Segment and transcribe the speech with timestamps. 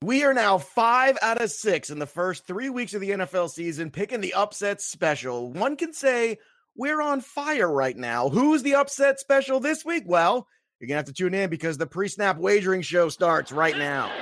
[0.00, 3.50] We are now five out of six in the first three weeks of the NFL
[3.50, 5.52] season, picking the upset special.
[5.52, 6.38] One can say
[6.76, 8.28] we're on fire right now.
[8.28, 10.04] Who's the upset special this week?
[10.06, 10.46] Well,
[10.78, 13.76] you're going to have to tune in because the pre snap wagering show starts right
[13.76, 14.12] now.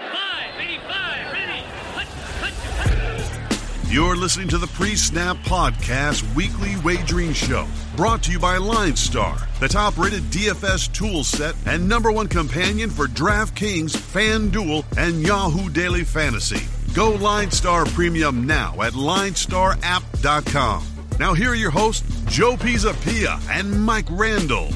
[3.89, 8.97] You're listening to the Pre Snap Podcast Weekly Wagering Show, brought to you by Line
[8.97, 15.23] Star, the top rated DFS tool set and number one companion for DraftKings, FanDuel, and
[15.23, 16.67] Yahoo Daily Fantasy.
[16.95, 20.87] Go Line Star Premium now at linestarapp.com.
[21.21, 24.73] Now, here are your hosts, Joe Pisapia and Mike Randall.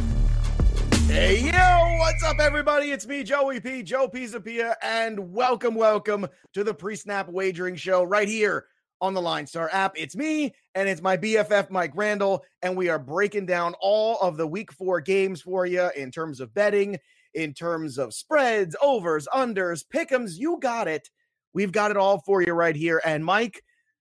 [1.08, 2.92] Hey, yo, what's up, everybody?
[2.92, 8.04] It's me, Joey P, Joe Pisapia, and welcome, welcome to the pre snap wagering show
[8.04, 8.66] right here
[9.00, 9.92] on the Line Star app.
[9.96, 14.36] It's me and it's my BFF, Mike Randall, and we are breaking down all of
[14.36, 16.98] the week four games for you in terms of betting,
[17.34, 20.32] in terms of spreads, overs, unders, pick'ems.
[20.36, 21.08] You got it.
[21.52, 23.00] We've got it all for you right here.
[23.04, 23.62] And Mike,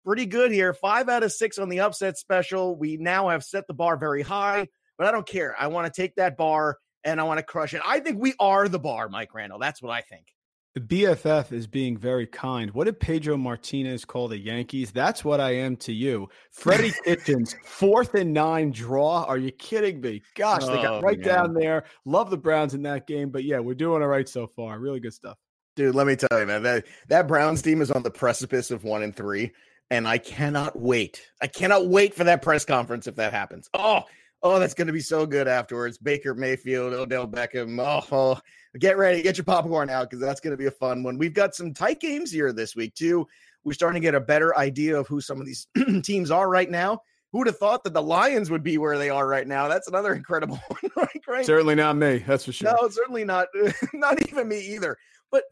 [0.05, 0.73] pretty good here.
[0.73, 2.77] Five out of six on the upset special.
[2.77, 5.55] We now have set the bar very high, but I don't care.
[5.59, 7.83] I want to take that bar and I want to crush it.
[7.85, 9.59] I think we are the bar, Mike Randall.
[9.59, 10.27] That's what I think.
[10.75, 12.71] The BFF is being very kind.
[12.73, 14.93] What did Pedro Martinez call the Yankees?
[14.93, 16.29] That's what I am to you.
[16.53, 19.25] Freddie Kitchens, fourth and nine draw.
[19.25, 20.23] Are you kidding me?
[20.37, 21.27] Gosh, they got oh, right man.
[21.27, 21.85] down there.
[22.05, 23.31] Love the Browns in that game.
[23.31, 24.79] But yeah, we're doing all right so far.
[24.79, 25.39] Really good stuff.
[25.75, 28.85] Dude, let me tell you, man, that, that Browns team is on the precipice of
[28.85, 29.53] one and three.
[29.91, 31.27] And I cannot wait.
[31.41, 33.71] I cannot wait for that press conference if that happens.
[33.73, 34.03] Oh,
[34.43, 35.99] oh, that's going to be so good afterwards.
[35.99, 37.81] Baker Mayfield, Odell Beckham.
[37.81, 38.41] Oh, oh
[38.79, 41.19] get ready, get your popcorn out because that's going to be a fun one.
[41.19, 43.27] We've got some tight games here this week too.
[43.65, 45.67] We're starting to get a better idea of who some of these
[46.03, 47.01] teams are right now.
[47.33, 49.69] Who would have thought that the Lions would be where they are right now?
[49.69, 51.23] That's another incredible one, right?
[51.27, 51.47] right?
[51.47, 52.19] Certainly not me.
[52.27, 52.71] That's for sure.
[52.71, 53.49] No, certainly not.
[53.93, 54.97] not even me either.
[55.31, 55.45] But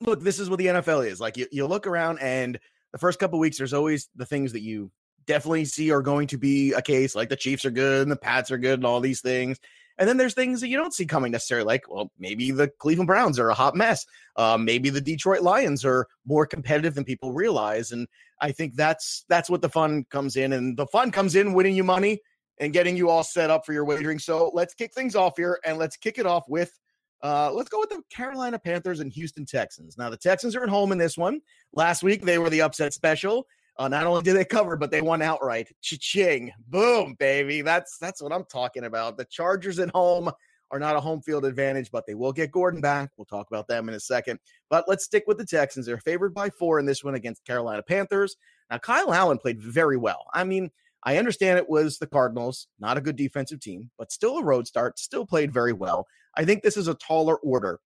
[0.00, 1.20] look, this is what the NFL is.
[1.20, 2.58] Like you, you look around and
[2.92, 4.90] the first couple weeks, there's always the things that you
[5.26, 7.14] definitely see are going to be a case.
[7.14, 9.58] Like the Chiefs are good and the Pats are good and all these things.
[10.00, 13.06] And then there's things that you don't see coming necessarily, like, well, maybe the Cleveland
[13.06, 14.06] Browns are a hot mess.
[14.34, 17.92] Uh, maybe the Detroit Lions are more competitive than people realize.
[17.92, 18.08] And
[18.40, 20.54] I think that's that's what the fun comes in.
[20.54, 22.18] And the fun comes in winning you money
[22.58, 24.18] and getting you all set up for your wagering.
[24.18, 26.78] So let's kick things off here and let's kick it off with
[27.22, 29.98] uh, let's go with the Carolina Panthers and Houston Texans.
[29.98, 31.40] Now, the Texans are at home in this one.
[31.74, 33.46] Last week, they were the upset special.
[33.78, 35.68] Uh, not only did they cover, but they won outright.
[35.80, 36.52] Cha-ching.
[36.68, 37.62] Boom, baby.
[37.62, 39.16] That's that's what I'm talking about.
[39.16, 40.30] The Chargers at home
[40.70, 43.10] are not a home field advantage, but they will get Gordon back.
[43.16, 44.38] We'll talk about them in a second.
[44.68, 45.86] But let's stick with the Texans.
[45.86, 48.36] They're favored by four in this one against Carolina Panthers.
[48.70, 50.26] Now, Kyle Allen played very well.
[50.32, 50.70] I mean,
[51.02, 54.66] I understand it was the Cardinals, not a good defensive team, but still a road
[54.66, 56.06] start, still played very well.
[56.36, 57.80] I think this is a taller order.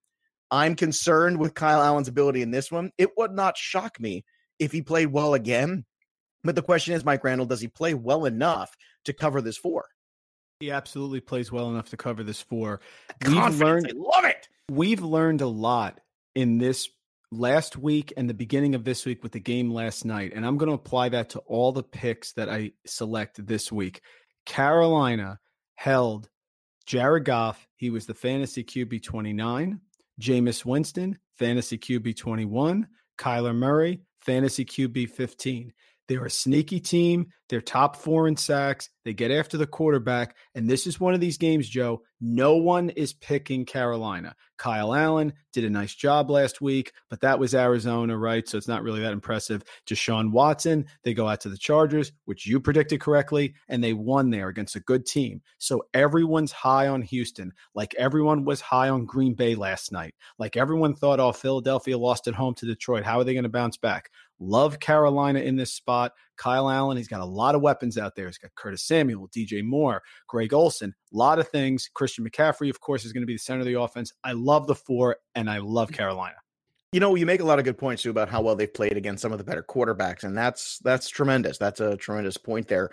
[0.51, 2.91] I'm concerned with Kyle Allen's ability in this one.
[2.99, 4.25] It would not shock me
[4.65, 5.85] if he played well again.
[6.43, 9.87] But the question is, Mike Randall, does he play well enough to cover this four?
[10.61, 12.81] He absolutely plays well enough to cover this four.
[13.27, 14.49] We've learned, I love it.
[14.71, 16.01] We've learned a lot
[16.35, 16.89] in this
[17.31, 20.57] last week and the beginning of this week with the game last night, and I'm
[20.57, 24.01] going to apply that to all the picks that I select this week.
[24.47, 25.41] Carolina
[25.75, 26.29] held
[26.87, 27.67] Jared Goff.
[27.77, 29.81] He was the fantasy QB 29.
[30.21, 32.87] Jameis Winston, fantasy QB 21.
[33.19, 35.73] Kyler Murray, fantasy QB 15.
[36.09, 37.29] They're a sneaky team.
[37.49, 38.89] They're top four in sacks.
[39.05, 40.37] They get after the quarterback.
[40.55, 42.03] And this is one of these games, Joe.
[42.21, 44.35] No one is picking Carolina.
[44.57, 48.49] Kyle Allen did a nice job last week, but that was Arizona, right?
[48.49, 49.63] So it's not really that impressive.
[49.87, 54.31] Deshaun Watson, they go out to the Chargers, which you predicted correctly, and they won
[54.31, 55.43] there against a good team.
[55.59, 60.15] So everyone's high on Houston, like everyone was high on Green Bay last night.
[60.39, 63.05] Like everyone thought, oh, Philadelphia lost at home to Detroit.
[63.05, 64.11] How are they going to bounce back?
[64.41, 66.13] Love Carolina in this spot.
[66.37, 68.27] Kyle Allen, he's got a lot of weapons out there.
[68.27, 71.89] He's got Curtis Samuel, DJ Moore, Greg Olsen, a lot of things.
[71.95, 74.13] Christian McCaffrey, of course, is going to be the center of the offense.
[74.23, 76.37] I love the four, and I love Carolina.
[76.93, 78.97] You know, you make a lot of good points too about how well they've played
[78.97, 81.59] against some of the better quarterbacks, and that's that's tremendous.
[81.59, 82.91] That's a tremendous point there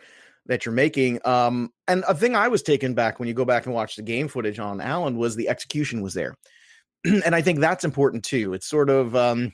[0.48, 1.20] that you're making.
[1.24, 4.02] Um, and a thing I was taken back when you go back and watch the
[4.02, 6.36] game footage on Allen was the execution was there,
[7.06, 8.54] and I think that's important too.
[8.54, 9.52] It's sort of um,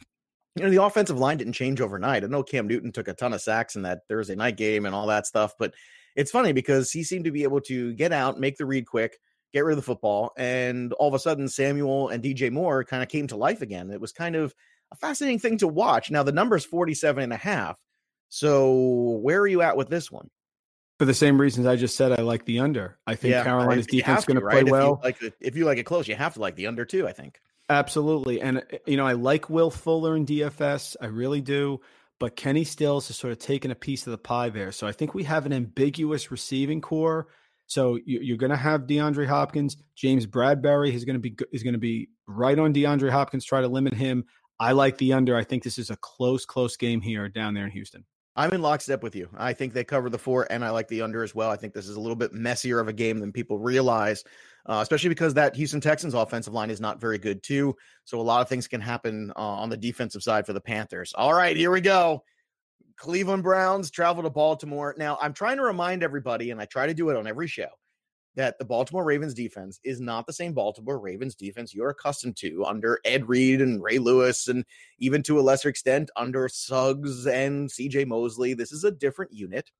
[0.57, 2.23] you know, the offensive line didn't change overnight.
[2.23, 4.93] I know Cam Newton took a ton of sacks in that Thursday night game and
[4.95, 5.73] all that stuff, but
[6.15, 9.17] it's funny because he seemed to be able to get out, make the read quick,
[9.53, 13.03] get rid of the football, and all of a sudden Samuel and DJ Moore kind
[13.03, 13.91] of came to life again.
[13.91, 14.53] It was kind of
[14.91, 16.11] a fascinating thing to watch.
[16.11, 17.79] Now the number is 47 and a half.
[18.29, 20.29] So where are you at with this one?
[20.99, 22.97] For the same reasons I just said, I like the under.
[23.05, 24.99] I think yeah, Carolina's defense is going to play if well.
[25.03, 27.07] You like if you like it close, you have to like the under too.
[27.07, 27.39] I think.
[27.69, 28.41] Absolutely.
[28.41, 30.95] And, uh, you know, I like Will Fuller in DFS.
[31.01, 31.81] I really do.
[32.19, 34.71] But Kenny Stills has sort of taken a piece of the pie there.
[34.71, 37.27] So I think we have an ambiguous receiving corps.
[37.67, 39.75] So you're going to have DeAndre Hopkins.
[39.95, 43.43] James Bradberry is going to be is going to be right on DeAndre Hopkins.
[43.43, 44.23] Try to limit him.
[44.59, 45.35] I like the under.
[45.35, 48.05] I think this is a close, close game here down there in Houston.
[48.37, 49.29] I'm in lockstep with you.
[49.35, 51.49] I think they cover the four, and I like the under as well.
[51.49, 54.23] I think this is a little bit messier of a game than people realize,
[54.67, 57.75] uh, especially because that Houston Texans offensive line is not very good, too.
[58.05, 61.13] So a lot of things can happen uh, on the defensive side for the Panthers.
[61.17, 62.23] All right, here we go.
[62.95, 64.93] Cleveland Browns travel to Baltimore.
[64.97, 67.69] Now, I'm trying to remind everybody, and I try to do it on every show
[68.37, 72.63] that the Baltimore Ravens defense is not the same Baltimore Ravens defense you're accustomed to
[72.65, 74.63] under Ed Reed and Ray Lewis, and
[74.99, 78.53] even to a lesser extent under Suggs and CJ Mosley.
[78.53, 79.71] This is a different unit,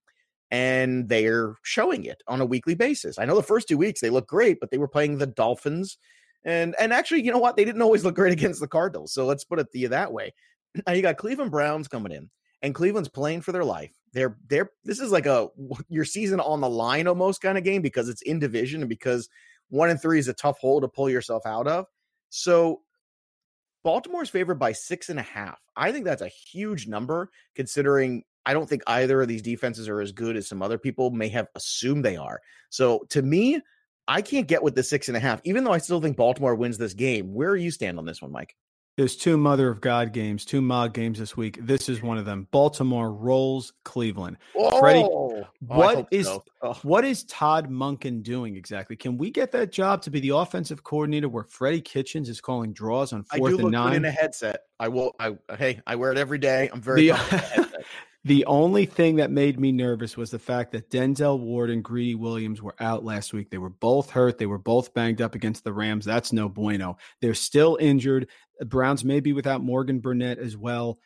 [0.49, 3.19] and they're showing it on a weekly basis.
[3.19, 5.99] I know the first two weeks they look great, but they were playing the Dolphins.
[6.43, 7.57] And and actually, you know what?
[7.57, 9.13] They didn't always look great against the Cardinals.
[9.13, 10.33] So let's put it the, that way.
[10.85, 12.29] Now you got Cleveland Browns coming in,
[12.63, 15.47] and Cleveland's playing for their life they're they're this is like a
[15.89, 19.29] your season on the line almost kind of game because it's in division and because
[19.69, 21.85] one and three is a tough hole to pull yourself out of.
[22.29, 22.81] So
[23.83, 25.59] Baltimore's favored by six and a half.
[25.75, 30.01] I think that's a huge number considering I don't think either of these defenses are
[30.01, 32.41] as good as some other people may have assumed they are.
[32.69, 33.61] So to me,
[34.07, 36.55] I can't get with the six and a half, even though I still think Baltimore
[36.55, 37.33] wins this game.
[37.33, 38.55] Where you stand on this one, Mike?
[38.97, 41.59] There's two Mother of God games, two MOG games this week.
[41.61, 42.47] This is one of them.
[42.49, 44.37] Baltimore rolls Cleveland.
[44.55, 46.43] Oh, Freddie, oh, what is so.
[46.63, 46.73] oh.
[46.81, 48.95] what is Todd Monken doing exactly?
[48.95, 52.73] Can we get that job to be the offensive coordinator where Freddie Kitchens is calling
[52.73, 53.97] draws on fourth and nine?
[53.97, 54.61] in a headset.
[54.79, 55.15] I will.
[55.19, 56.67] I hey, I wear it every day.
[56.73, 57.09] I'm very.
[57.09, 57.67] The,
[58.27, 62.13] The only thing that made me nervous was the fact that Denzel Ward and Greedy
[62.13, 63.49] Williams were out last week.
[63.49, 64.37] They were both hurt.
[64.37, 66.03] They were both banged up against the Rams.
[66.03, 66.97] That's no bueno.
[67.21, 68.27] They're still injured.
[68.65, 70.99] Browns may be without Morgan Burnett as well.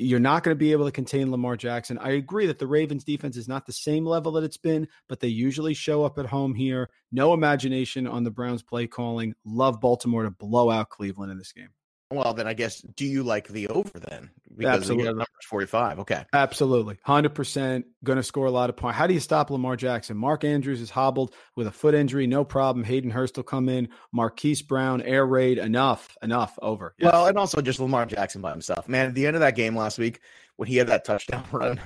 [0.00, 1.98] You're not going to be able to contain Lamar Jackson.
[1.98, 5.18] I agree that the Ravens defense is not the same level that it's been, but
[5.18, 6.88] they usually show up at home here.
[7.10, 9.34] No imagination on the Browns play calling.
[9.44, 11.70] Love Baltimore to blow out Cleveland in this game.
[12.10, 14.30] Well, then I guess do you like the over then?
[14.56, 15.04] Because Absolutely.
[15.04, 16.00] the number's 45.
[16.00, 16.24] Okay.
[16.32, 16.96] Absolutely.
[17.06, 18.98] 100% going to score a lot of points.
[18.98, 20.16] How do you stop Lamar Jackson?
[20.16, 22.26] Mark Andrews is hobbled with a foot injury.
[22.26, 22.84] No problem.
[22.84, 23.88] Hayden Hurst will come in.
[24.10, 25.58] Marquise Brown, air raid.
[25.58, 26.16] Enough.
[26.22, 26.58] Enough.
[26.60, 26.94] Over.
[26.98, 27.12] Yes.
[27.12, 28.88] Well, and also just Lamar Jackson by himself.
[28.88, 30.20] Man, at the end of that game last week,
[30.56, 31.80] when he had that touchdown run,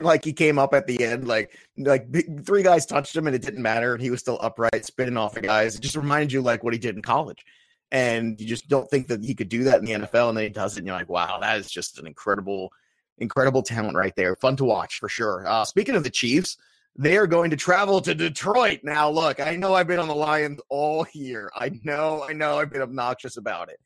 [0.00, 2.08] like he came up at the end, like like
[2.44, 5.32] three guys touched him and it didn't matter, and he was still upright, spinning off
[5.32, 5.76] the guys.
[5.76, 7.46] It just reminded you like what he did in college
[7.92, 10.44] and you just don't think that he could do that in the NFL, and then
[10.44, 12.72] he does it, and you're like, wow, that is just an incredible,
[13.18, 14.36] incredible talent right there.
[14.36, 15.44] Fun to watch for sure.
[15.46, 16.56] Uh, speaking of the Chiefs,
[16.96, 18.80] they are going to travel to Detroit.
[18.82, 21.50] Now, look, I know I've been on the Lions all year.
[21.54, 23.80] I know, I know I've been obnoxious about it.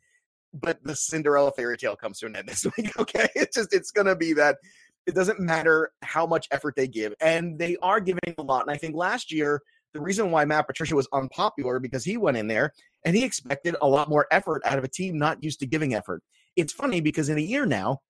[0.52, 2.98] But the Cinderella fairy tale comes to an end this week.
[2.98, 3.28] Okay.
[3.34, 4.58] It's just, it's going to be that
[5.06, 7.14] it doesn't matter how much effort they give.
[7.20, 8.62] And they are giving a lot.
[8.62, 9.60] And I think last year,
[9.94, 12.72] the reason why Matt Patricia was unpopular because he went in there
[13.04, 15.94] and he expected a lot more effort out of a team not used to giving
[15.94, 16.22] effort.
[16.56, 18.00] It's funny because in a year now,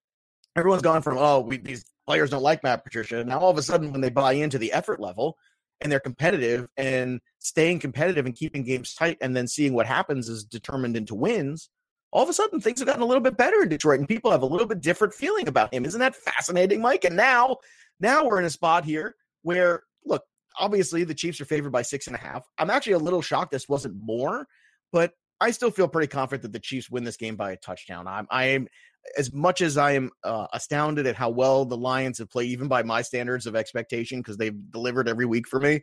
[0.57, 3.23] everyone's gone from, oh, we, these players don't like Matt Patricia.
[3.23, 5.37] Now, all of a sudden, when they buy into the effort level
[5.81, 10.29] and they're competitive and staying competitive and keeping games tight and then seeing what happens
[10.29, 11.69] is determined into wins,
[12.13, 14.31] all of a sudden things have gotten a little bit better in Detroit and people
[14.31, 15.85] have a little bit different feeling about him.
[15.85, 17.05] Isn't that fascinating, Mike?
[17.05, 17.56] And now,
[18.01, 20.23] now we're in a spot here where, look,
[20.58, 22.46] obviously the Chiefs are favored by six and a half.
[22.58, 24.46] I'm actually a little shocked this wasn't more
[24.94, 28.06] but I still feel pretty confident that the Chiefs win this game by a touchdown.
[28.06, 28.69] I'm I am
[29.19, 32.69] as much as I am uh, astounded at how well the Lions have played, even
[32.69, 35.82] by my standards of expectation, because they've delivered every week for me.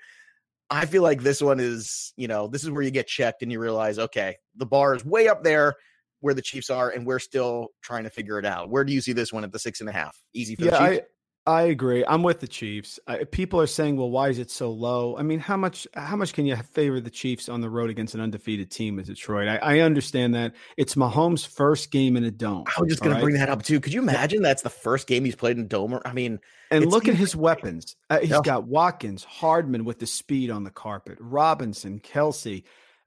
[0.70, 3.52] I feel like this one is, you know, this is where you get checked and
[3.52, 5.76] you realize, okay, the bar is way up there
[6.22, 8.70] where the Chiefs are, and we're still trying to figure it out.
[8.70, 10.18] Where do you see this one at the six and a half?
[10.34, 11.08] Easy for yeah, the Chiefs.
[11.48, 12.06] I agree.
[12.08, 13.00] I'm with the Chiefs.
[13.08, 16.16] I, people are saying, "Well, why is it so low?" I mean, how much how
[16.16, 19.48] much can you favor the Chiefs on the road against an undefeated team as Detroit?
[19.48, 22.66] I, I understand that it's Mahomes' first game in a dome.
[22.68, 23.20] I was just going right?
[23.20, 23.80] to bring that up too.
[23.80, 26.00] Could you imagine that's the first game he's played in dome?
[26.06, 27.96] I mean, and look at his weapons.
[28.12, 28.42] Uh, he's no.
[28.42, 32.64] got Watkins, Hardman with the speed on the carpet, Robinson, Kelce.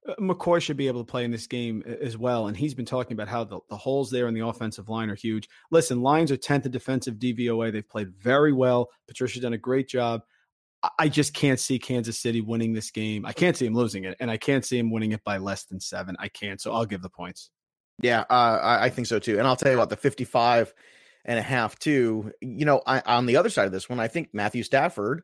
[0.08, 2.46] Uh, McCoy should be able to play in this game as well.
[2.46, 5.14] And he's been talking about how the, the holes there in the offensive line are
[5.14, 5.49] huge.
[5.70, 7.73] Listen, Lions are 10th in defensive DVOA.
[7.73, 8.90] They've played very well.
[9.06, 10.23] Patricia's done a great job.
[10.99, 13.25] I just can't see Kansas City winning this game.
[13.25, 15.64] I can't see him losing it, and I can't see him winning it by less
[15.64, 16.16] than seven.
[16.18, 16.61] I can't.
[16.61, 17.50] So I'll give the points.
[18.00, 19.38] Yeah, uh, I think so too.
[19.38, 20.75] And I'll tell you what, the 55
[21.25, 22.32] and a half, too.
[22.40, 25.23] You know, I, on the other side of this one, I think Matthew Stafford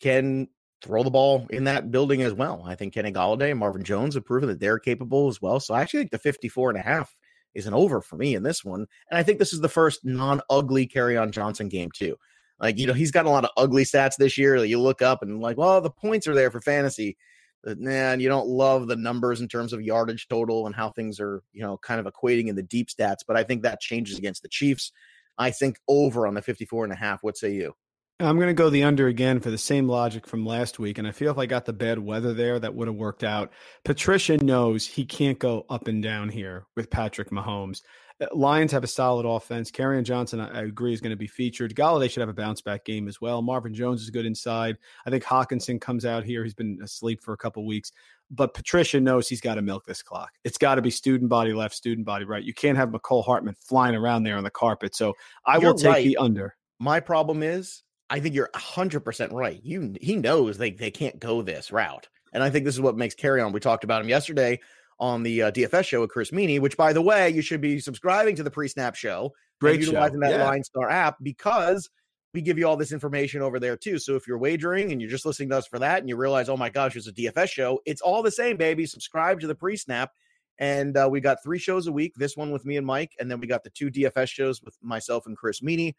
[0.00, 0.48] can
[0.82, 2.62] throw the ball in that building as well.
[2.66, 5.60] I think Kenny Golladay and Marvin Jones have proven that they're capable as well.
[5.60, 7.16] So I actually think the 54 and a half
[7.54, 8.86] is an over for me in this one.
[9.10, 12.16] And I think this is the first non-ugly Kerryon Johnson game too.
[12.60, 15.02] Like, you know, he's got a lot of ugly stats this year that you look
[15.02, 17.16] up and like, well, the points are there for fantasy.
[17.64, 21.18] But man, you don't love the numbers in terms of yardage total and how things
[21.18, 23.24] are, you know, kind of equating in the deep stats.
[23.26, 24.92] But I think that changes against the Chiefs.
[25.38, 27.22] I think over on the 54 and a half.
[27.22, 27.74] What say you?
[28.18, 30.96] I'm going to go the under again for the same logic from last week.
[30.96, 33.52] And I feel if I got the bad weather there, that would have worked out.
[33.84, 37.82] Patricia knows he can't go up and down here with Patrick Mahomes.
[38.18, 39.70] Uh, Lions have a solid offense.
[39.70, 41.74] Kerryon Johnson, I agree, is going to be featured.
[41.74, 43.42] Golladay should have a bounce back game as well.
[43.42, 44.78] Marvin Jones is good inside.
[45.04, 46.42] I think Hockenson comes out here.
[46.42, 47.92] He's been asleep for a couple weeks.
[48.30, 50.30] But Patricia knows he's got to milk this clock.
[50.42, 52.42] It's got to be student body left, student body right.
[52.42, 54.96] You can't have Mecole Hardman flying around there on the carpet.
[54.96, 55.12] So
[55.44, 56.04] I You're will take right.
[56.04, 56.56] the under.
[56.78, 59.60] My problem is I think you're 100% right.
[59.62, 62.08] You he knows they they can't go this route.
[62.32, 63.52] And I think this is what makes Kerryon.
[63.52, 64.60] We talked about him yesterday
[64.98, 67.78] on the uh, DFS show with Chris Meaney, which by the way, you should be
[67.80, 69.32] subscribing to the pre-snap show.
[69.60, 70.28] Great utilizing show.
[70.28, 70.44] that yeah.
[70.44, 71.88] Line Star app because
[72.34, 73.98] we give you all this information over there too.
[73.98, 76.48] So if you're wagering and you're just listening to us for that and you realize,
[76.48, 78.84] oh my gosh, it's a DFS show, it's all the same, baby.
[78.86, 80.12] Subscribe to the pre-snap.
[80.58, 82.14] And uh, we got three shows a week.
[82.16, 84.76] This one with me and Mike, and then we got the two DFS shows with
[84.82, 85.94] myself and Chris Meaney.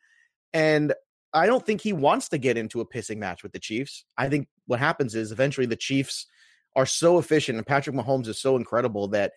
[0.54, 0.94] And
[1.34, 4.06] I don't think he wants to get into a pissing match with the Chiefs.
[4.18, 6.26] I think what happens is eventually the Chiefs
[6.76, 9.34] are so efficient and Patrick Mahomes is so incredible that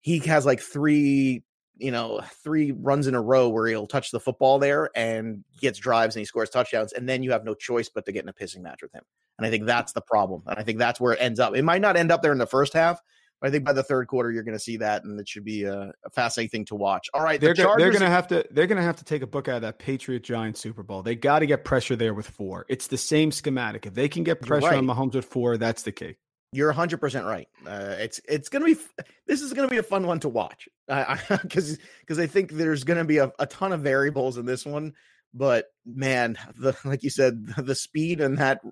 [0.00, 1.42] he has like three,
[1.76, 5.78] you know, three runs in a row where he'll touch the football there and gets
[5.78, 6.92] drives and he scores touchdowns.
[6.92, 9.04] And then you have no choice but to get in a pissing match with him.
[9.38, 10.42] And I think that's the problem.
[10.46, 11.54] And I think that's where it ends up.
[11.54, 13.00] It might not end up there in the first half,
[13.40, 15.64] I think by the third quarter you're going to see that, and it should be
[15.64, 17.08] a, a fascinating thing to watch.
[17.14, 19.22] All right, they're, the they're going to have to they're going to have to take
[19.22, 21.02] a book out of that Patriot Giants Super Bowl.
[21.02, 22.66] They got to get pressure there with four.
[22.68, 23.86] It's the same schematic.
[23.86, 24.78] If they can get pressure right.
[24.78, 26.16] on Mahomes with four, that's the key.
[26.52, 27.48] You're 100 percent right.
[27.66, 28.80] Uh, it's it's going to be
[29.26, 32.84] this is going to be a fun one to watch because because I think there's
[32.84, 34.94] going to be a, a ton of variables in this one.
[35.34, 38.62] But man, the like you said, the speed and that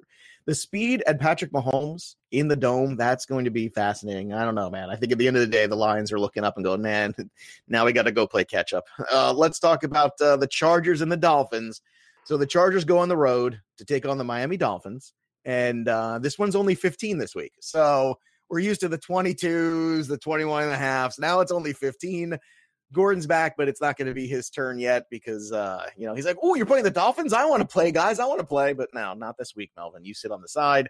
[0.47, 4.33] the speed at Patrick Mahomes in the dome, that's going to be fascinating.
[4.33, 4.91] I don't know, man.
[4.91, 6.83] I think at the end of the day, the Lions are looking up and going,
[6.83, 7.15] man,
[7.69, 8.85] now we got to go play catch up.
[9.13, 11.83] Uh, let's talk about uh, the Chargers and the Dolphins.
[12.25, 15.13] So the Chargers go on the road to take on the Miami Dolphins.
[15.45, 17.53] And uh, this one's only 15 this week.
[17.61, 21.19] So we're used to the 22s, the 21 and a halves.
[21.19, 22.39] Now it's only 15.
[22.93, 26.15] Gordon's back, but it's not going to be his turn yet because uh, you know
[26.15, 27.33] he's like, "Oh, you're playing the Dolphins?
[27.33, 28.19] I want to play, guys.
[28.19, 30.05] I want to play." But no, not this week, Melvin.
[30.05, 30.89] You sit on the side.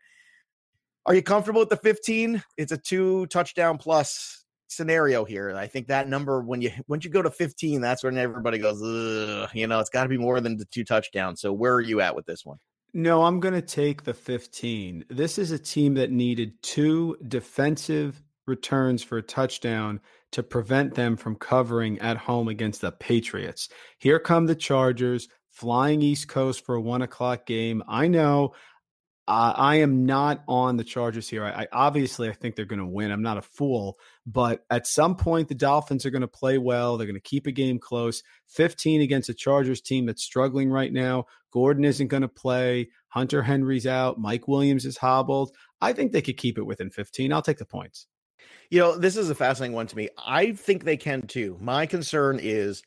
[1.06, 2.42] Are you comfortable with the 15?
[2.56, 5.54] It's a two touchdown plus scenario here.
[5.56, 8.80] I think that number when you once you go to 15, that's when everybody goes,
[9.54, 11.40] you know, it's got to be more than the two touchdowns.
[11.40, 12.58] So where are you at with this one?
[12.92, 15.04] No, I'm going to take the 15.
[15.10, 20.00] This is a team that needed two defensive returns for a touchdown
[20.32, 23.68] to prevent them from covering at home against the Patriots.
[23.98, 27.82] Here come the Chargers flying East Coast for a one o'clock game.
[27.88, 28.54] I know
[29.28, 31.44] uh, I am not on the Chargers here.
[31.44, 33.10] I, I obviously I think they're going to win.
[33.10, 36.96] I'm not a fool, but at some point the Dolphins are going to play well.
[36.96, 38.22] They're going to keep a game close.
[38.48, 41.24] 15 against a Chargers team that's struggling right now.
[41.52, 42.90] Gordon isn't going to play.
[43.08, 44.20] Hunter Henry's out.
[44.20, 45.56] Mike Williams is hobbled.
[45.80, 47.32] I think they could keep it within 15.
[47.32, 48.06] I'll take the points.
[48.70, 50.08] You know, this is a fascinating one to me.
[50.18, 51.56] I think they can too.
[51.60, 52.82] My concern is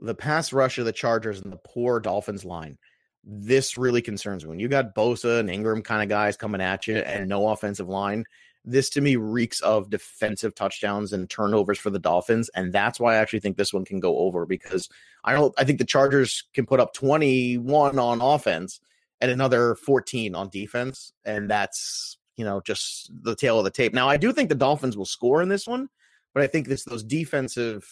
[0.00, 2.78] the pass rush of the Chargers and the poor Dolphins line.
[3.24, 4.50] This really concerns me.
[4.50, 7.88] When you got Bosa and Ingram kind of guys coming at you and no offensive
[7.88, 8.24] line,
[8.64, 12.50] this to me reeks of defensive touchdowns and turnovers for the Dolphins.
[12.54, 14.88] And that's why I actually think this one can go over because
[15.24, 18.80] I don't I think the Chargers can put up 21 on offense
[19.20, 21.12] and another 14 on defense.
[21.24, 23.92] And that's you know, just the tale of the tape.
[23.92, 25.88] Now, I do think the Dolphins will score in this one,
[26.32, 27.84] but I think it's those defensive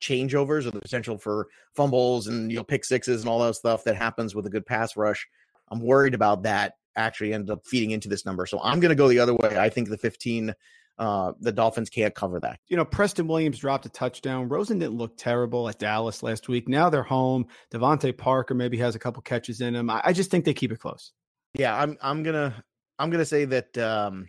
[0.00, 3.84] changeovers or the potential for fumbles and you know pick sixes and all that stuff
[3.84, 5.26] that happens with a good pass rush.
[5.70, 8.46] I'm worried about that actually end up feeding into this number.
[8.46, 9.58] So I'm going to go the other way.
[9.58, 10.54] I think the 15
[10.96, 12.60] uh, the Dolphins can't cover that.
[12.68, 14.48] You know, Preston Williams dropped a touchdown.
[14.48, 16.68] Rosen didn't look terrible at Dallas last week.
[16.68, 17.46] Now they're home.
[17.72, 19.90] DeVante Parker maybe has a couple catches in him.
[19.90, 21.12] I, I just think they keep it close.
[21.54, 22.64] Yeah, I'm I'm gonna
[22.98, 24.28] I'm to say that um,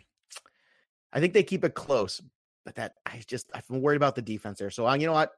[1.12, 2.20] I think they keep it close,
[2.64, 4.70] but that I just I'm worried about the defense there.
[4.70, 5.32] So uh, you know what?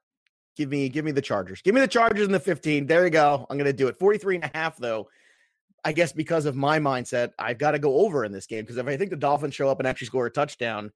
[0.57, 1.63] Give me give me the Chargers.
[1.63, 2.87] Give me the Chargers in the 15.
[2.87, 3.47] There you go.
[3.49, 3.97] I'm to do it.
[3.97, 5.09] 43 and a half though.
[5.85, 8.79] I guess because of my mindset, I've got to go over in this game because
[8.79, 10.91] if I think the Dolphins show up and actually score a touchdown,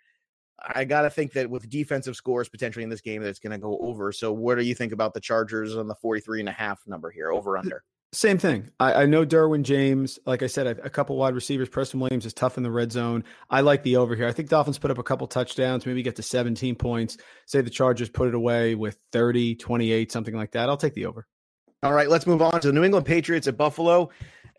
[0.75, 3.53] I got to think that with defensive scores potentially in this game, that it's going
[3.53, 4.13] to go over.
[4.13, 7.11] So, what do you think about the Chargers on the 43 and a half number
[7.11, 7.85] here, over under?
[8.15, 8.71] Same thing.
[8.79, 10.19] I, I know Derwin James.
[10.27, 11.71] Like I said, a, a, couple wide receivers.
[11.71, 13.25] Preston Williams is tough in the red zone.
[13.49, 14.29] I like the over here.
[14.29, 17.17] I think Dolphins put up a couple touchdowns, maybe get to 17 points.
[17.47, 20.69] Say the Chargers put it away with 30, 28, something like that.
[20.69, 21.27] I'll take the over.
[21.83, 24.11] All right, let's move on to the New England Patriots at Buffalo.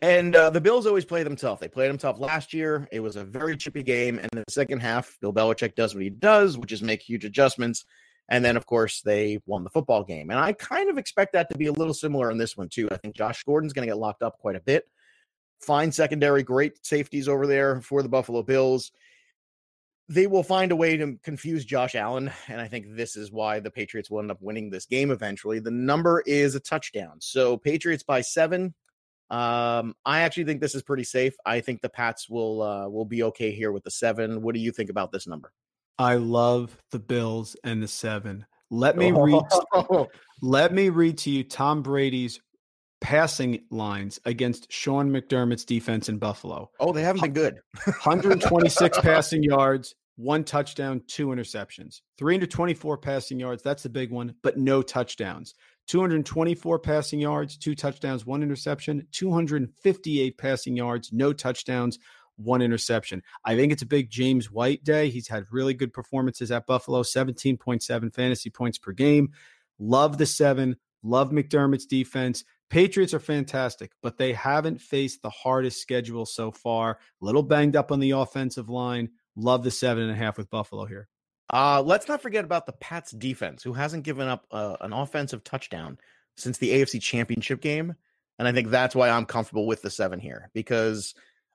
[0.02, 1.60] And uh, the Bills always play them tough.
[1.60, 2.88] They played them tough last year.
[2.90, 4.18] It was a very chippy game.
[4.18, 7.24] And in the second half, Bill Belichick does what he does, which is make huge
[7.24, 7.84] adjustments.
[8.28, 10.30] And then, of course, they won the football game.
[10.30, 12.88] And I kind of expect that to be a little similar in this one, too.
[12.90, 14.84] I think Josh Gordon's going to get locked up quite a bit.
[15.60, 18.92] Fine secondary, great safeties over there for the Buffalo Bills.
[20.08, 22.30] They will find a way to confuse Josh Allen.
[22.48, 25.58] And I think this is why the Patriots will end up winning this game eventually.
[25.58, 27.16] The number is a touchdown.
[27.20, 28.74] So, Patriots by seven.
[29.30, 31.34] Um, I actually think this is pretty safe.
[31.46, 34.42] I think the Pats will uh, will be okay here with the seven.
[34.42, 35.50] What do you think about this number?
[35.98, 38.46] I love the Bills and the seven.
[38.70, 39.42] Let me read.
[39.72, 40.08] Oh.
[40.42, 42.40] let me read to you Tom Brady's
[43.00, 46.70] passing lines against Sean McDermott's defense in Buffalo.
[46.80, 47.60] Oh, they haven't been good.
[47.84, 52.00] 126 passing yards, one touchdown, two interceptions.
[52.18, 53.62] 324 passing yards.
[53.62, 55.54] That's the big one, but no touchdowns.
[55.86, 59.06] 224 passing yards, two touchdowns, one interception.
[59.12, 61.98] 258 passing yards, no touchdowns,
[62.36, 63.22] one interception.
[63.44, 65.10] I think it's a big James White day.
[65.10, 69.30] He's had really good performances at Buffalo, 17.7 fantasy points per game.
[69.78, 70.76] Love the seven.
[71.02, 72.44] Love McDermott's defense.
[72.70, 76.98] Patriots are fantastic, but they haven't faced the hardest schedule so far.
[77.22, 79.10] A little banged up on the offensive line.
[79.36, 81.08] Love the seven and a half with Buffalo here.
[81.52, 85.44] Uh, let's not forget about the Pats defense, who hasn't given up uh, an offensive
[85.44, 85.98] touchdown
[86.36, 87.94] since the AFC Championship game.
[88.38, 91.14] And I think that's why I'm comfortable with the seven here because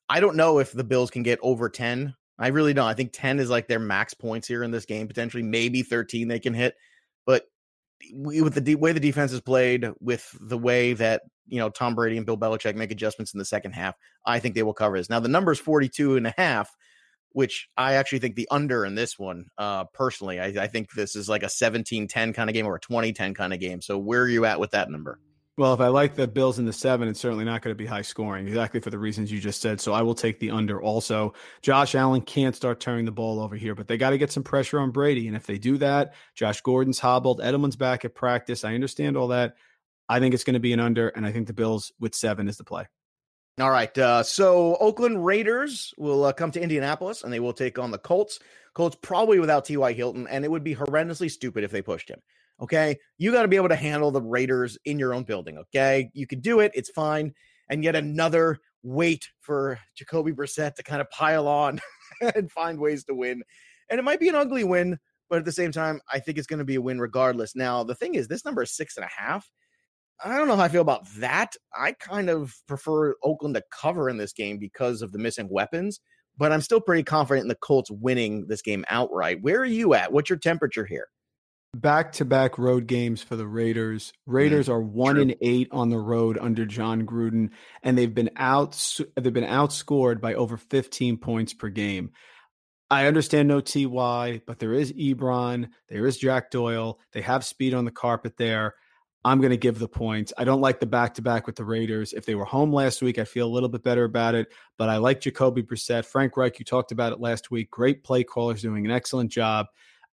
[0.10, 2.16] I don't know if the Bills can get over 10.
[2.40, 2.88] I really don't.
[2.88, 5.44] I think 10 is like their max points here in this game, potentially.
[5.44, 6.76] Maybe 13 they can hit.
[7.26, 7.44] But
[8.14, 12.18] with the way the defense is played, with the way that, you know, Tom Brady
[12.18, 15.10] and Bill Belichick make adjustments in the second half, I think they will cover this.
[15.10, 16.76] Now, the number is 42 and a half,
[17.34, 21.16] which I actually think the under in this one, uh, personally, I, I think this
[21.16, 23.82] is like a 17 10 kind of game or a 20 10 kind of game.
[23.82, 25.20] So, where are you at with that number?
[25.60, 27.86] Well, if I like the Bills in the seven, it's certainly not going to be
[27.86, 29.82] high scoring, exactly for the reasons you just said.
[29.82, 31.34] So I will take the under also.
[31.62, 34.42] Josh Allen can't start turning the ball over here, but they got to get some
[34.42, 35.28] pressure on Brady.
[35.28, 38.64] And if they do that, Josh Gordon's hobbled, Edelman's back at practice.
[38.64, 39.58] I understand all that.
[40.08, 42.48] I think it's going to be an under, and I think the Bills with seven
[42.48, 42.86] is the play.
[43.60, 43.98] All right.
[43.98, 47.98] Uh, so Oakland Raiders will uh, come to Indianapolis and they will take on the
[47.98, 48.40] Colts.
[48.74, 49.92] Colts probably without T.Y.
[49.92, 52.22] Hilton, and it would be horrendously stupid if they pushed him.
[52.62, 52.98] Okay.
[53.18, 55.58] You got to be able to handle the Raiders in your own building.
[55.58, 56.10] Okay.
[56.14, 56.72] You could do it.
[56.76, 57.34] It's fine.
[57.70, 61.80] And yet another wait for Jacoby Brissett to kind of pile on
[62.36, 63.44] and find ways to win.
[63.90, 64.98] And it might be an ugly win,
[65.30, 67.56] but at the same time, I think it's going to be a win regardless.
[67.56, 69.50] Now, the thing is, this number is six and a half.
[70.24, 71.56] I don't know how I feel about that.
[71.74, 76.02] I kind of prefer Oakland to cover in this game because of the missing weapons,
[76.38, 79.42] but I'm still pretty confident in the Colts winning this game outright.
[79.42, 80.12] Where are you at?
[80.12, 81.08] What's your temperature here?
[81.76, 84.12] Back to back road games for the Raiders.
[84.26, 85.22] Raiders mm, are one true.
[85.22, 87.52] and eight on the road under Jon Gruden,
[87.84, 92.12] and they've been out they've been outscored by over 15 points per game.
[92.90, 97.00] I understand no TY, but there is Ebron, there is Jack Doyle.
[97.12, 98.74] They have speed on the carpet there.
[99.24, 100.34] I'm going to give the points.
[100.40, 102.14] I don't like the back to back with the Raiders.
[102.14, 104.48] If they were home last week, I feel a little bit better about it.
[104.78, 106.06] But I like Jacoby Brissett.
[106.06, 107.70] Frank Reich, you talked about it last week.
[107.70, 109.68] Great play callers doing an excellent job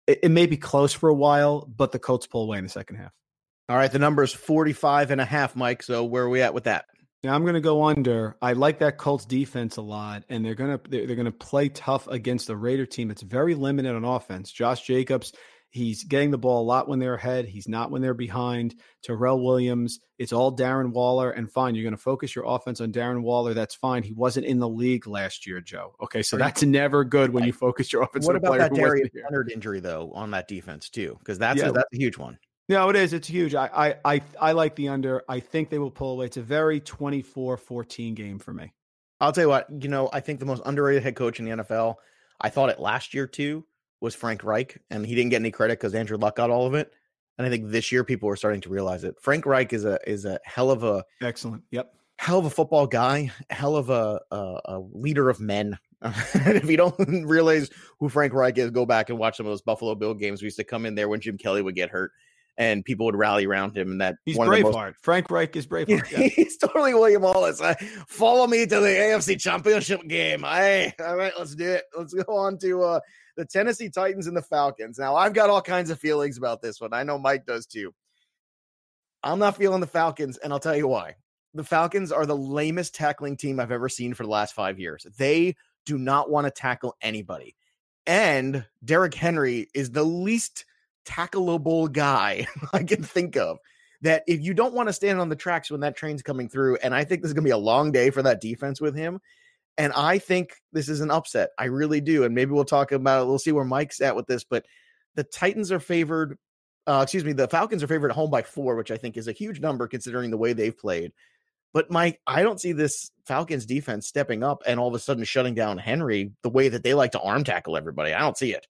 [0.06, 2.70] it, it may be close for a while, but the Colts pull away in the
[2.70, 3.12] second half.
[3.68, 5.82] All right, the number is 45 and a half, Mike.
[5.82, 6.86] So where are we at with that?
[7.24, 8.36] Now I'm going to go under.
[8.40, 11.32] I like that Colts defense a lot, and they're going to they're, they're going to
[11.32, 13.10] play tough against the Raider team.
[13.10, 14.52] It's very limited on offense.
[14.52, 15.32] Josh Jacobs
[15.76, 17.44] He's getting the ball a lot when they're ahead.
[17.44, 18.74] He's not when they're behind.
[19.02, 21.30] Terrell Williams, it's all Darren Waller.
[21.30, 23.52] And fine, you're going to focus your offense on Darren Waller.
[23.52, 24.02] That's fine.
[24.02, 25.94] He wasn't in the league last year, Joe.
[26.02, 28.26] Okay, so that's never good when you focus your offense.
[28.26, 31.16] What about that Darius Leonard injury though on that defense too?
[31.18, 31.68] Because that's yeah.
[31.68, 32.38] a, that's a huge one.
[32.70, 33.12] No, it is.
[33.12, 33.54] It's huge.
[33.54, 35.24] I, I I I like the under.
[35.28, 36.26] I think they will pull away.
[36.26, 38.72] It's a very 24-14 game for me.
[39.20, 41.62] I'll tell you what, you know, I think the most underrated head coach in the
[41.62, 41.96] NFL.
[42.40, 43.64] I thought it last year too
[44.00, 46.74] was Frank Reich, and he didn't get any credit because Andrew Luck got all of
[46.74, 46.92] it.
[47.38, 49.16] And I think this year people are starting to realize it.
[49.20, 52.86] Frank Reich is a is a hell of a excellent, yep, hell of a football
[52.86, 55.78] guy, hell of a a, a leader of men.
[56.02, 56.94] if you don't
[57.26, 60.40] realize who Frank Reich is, go back and watch some of those Buffalo Bill games.
[60.40, 62.12] We used to come in there when Jim Kelly would get hurt,
[62.58, 63.92] and people would rally around him.
[63.92, 64.72] And that he's Braveheart.
[64.72, 64.96] Most...
[65.02, 66.10] Frank Reich is Braveheart.
[66.10, 66.28] Yeah.
[66.28, 67.60] he's totally William Wallace.
[67.60, 67.74] I,
[68.08, 70.42] follow me to the AFC Championship game.
[70.42, 71.84] Hey, all right, let's do it.
[71.96, 73.00] Let's go on to uh,
[73.36, 74.98] the Tennessee Titans and the Falcons.
[74.98, 76.92] Now, I've got all kinds of feelings about this one.
[76.92, 77.94] I know Mike does too.
[79.22, 81.16] I'm not feeling the Falcons, and I'll tell you why.
[81.52, 85.06] the Falcons are the lamest tackling team I've ever seen for the last five years.
[85.18, 87.56] They do not want to tackle anybody.
[88.06, 90.64] And Derrick Henry is the least
[91.06, 93.58] tackleable guy I can think of.
[94.02, 96.76] That if you don't want to stand on the tracks when that train's coming through,
[96.76, 98.94] and I think this is going to be a long day for that defense with
[98.94, 99.20] him.
[99.78, 101.50] And I think this is an upset.
[101.58, 102.24] I really do.
[102.24, 103.26] And maybe we'll talk about it.
[103.26, 104.44] We'll see where Mike's at with this.
[104.44, 104.66] But
[105.14, 106.38] the Titans are favored.
[106.86, 107.32] Uh, excuse me.
[107.32, 109.88] The Falcons are favored at home by four, which I think is a huge number
[109.88, 111.12] considering the way they've played.
[111.72, 115.24] But Mike, I don't see this Falcons defense stepping up and all of a sudden
[115.24, 118.14] shutting down Henry the way that they like to arm tackle everybody.
[118.14, 118.66] I don't see it.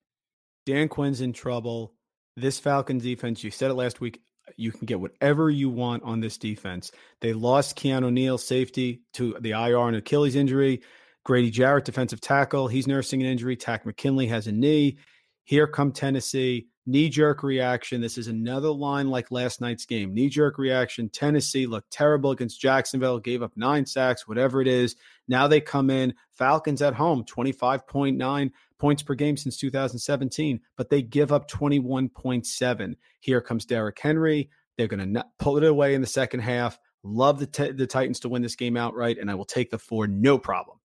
[0.65, 1.95] Dan Quinn's in trouble.
[2.37, 4.21] This Falcons defense, you said it last week,
[4.57, 6.93] you can get whatever you want on this defense.
[7.21, 10.83] They lost Keanu Neal, safety, to the IR and Achilles injury.
[11.25, 13.57] Grady Jarrett, defensive tackle, he's nursing an injury.
[13.57, 14.99] Takk McKinley has a knee.
[15.45, 18.01] Here come Tennessee knee jerk reaction.
[18.01, 20.15] This is another line like last night's game.
[20.15, 21.09] Knee jerk reaction.
[21.09, 24.95] Tennessee looked terrible against Jacksonville, gave up nine sacks, whatever it is.
[25.27, 26.15] Now they come in.
[26.33, 32.95] Falcons at home, 25.9 points per game since 2017, but they give up 21.7.
[33.21, 34.51] Here comes Derrick Henry.
[34.77, 36.79] They're going to pull it away in the second half.
[37.03, 39.79] Love the, t- the Titans to win this game outright, and I will take the
[39.79, 40.79] four, no problem.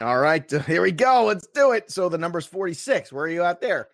[0.00, 1.24] All right, uh, here we go.
[1.24, 1.90] Let's do it.
[1.90, 3.12] So the number's 46.
[3.12, 3.88] Where are you out there?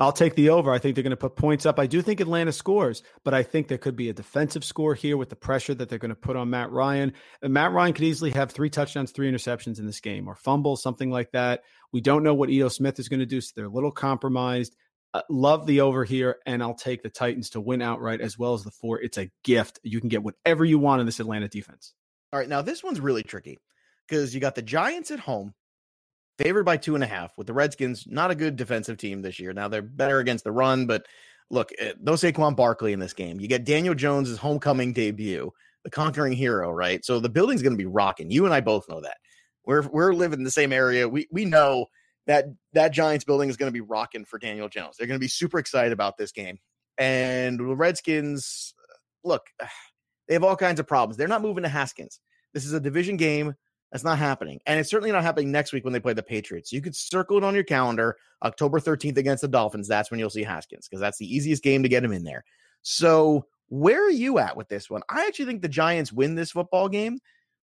[0.00, 0.72] I'll take the over.
[0.72, 1.78] I think they're going to put points up.
[1.78, 5.18] I do think Atlanta scores, but I think there could be a defensive score here
[5.18, 7.12] with the pressure that they're going to put on Matt Ryan.
[7.42, 10.76] And Matt Ryan could easily have three touchdowns, three interceptions in this game, or fumble,
[10.76, 11.64] something like that.
[11.92, 14.74] We don't know what Ito Smith is going to do, so they're a little compromised.
[15.12, 18.54] Uh, love the over here, and I'll take the Titans to win outright as well
[18.54, 19.00] as the four.
[19.00, 19.80] It's a gift.
[19.82, 21.92] You can get whatever you want in this Atlanta defense.
[22.32, 23.58] All right, now this one's really tricky
[24.08, 25.52] because you got the Giants at home
[26.40, 28.06] favored by two and a half with the Redskins.
[28.06, 29.52] Not a good defensive team this year.
[29.52, 31.06] Now they're better against the run, but
[31.50, 33.40] look, eh, no Saquon Barkley in this game.
[33.40, 35.52] You get Daniel Jones' homecoming debut,
[35.84, 37.04] the conquering hero, right?
[37.04, 38.30] So the building's going to be rocking.
[38.30, 39.18] You and I both know that.
[39.66, 41.08] We're we're living in the same area.
[41.08, 41.86] We we know
[42.26, 44.96] that that Giants building is going to be rocking for Daniel Jones.
[44.96, 46.58] They're going to be super excited about this game.
[46.96, 48.74] And the Redskins,
[49.24, 49.42] look,
[50.28, 51.16] they have all kinds of problems.
[51.16, 52.20] They're not moving to Haskins.
[52.54, 53.54] This is a division game.
[53.92, 54.60] That's not happening.
[54.66, 56.72] And it's certainly not happening next week when they play the Patriots.
[56.72, 59.88] You could circle it on your calendar October 13th against the Dolphins.
[59.88, 62.44] That's when you'll see Haskins because that's the easiest game to get him in there.
[62.82, 65.02] So, where are you at with this one?
[65.08, 67.18] I actually think the Giants win this football game.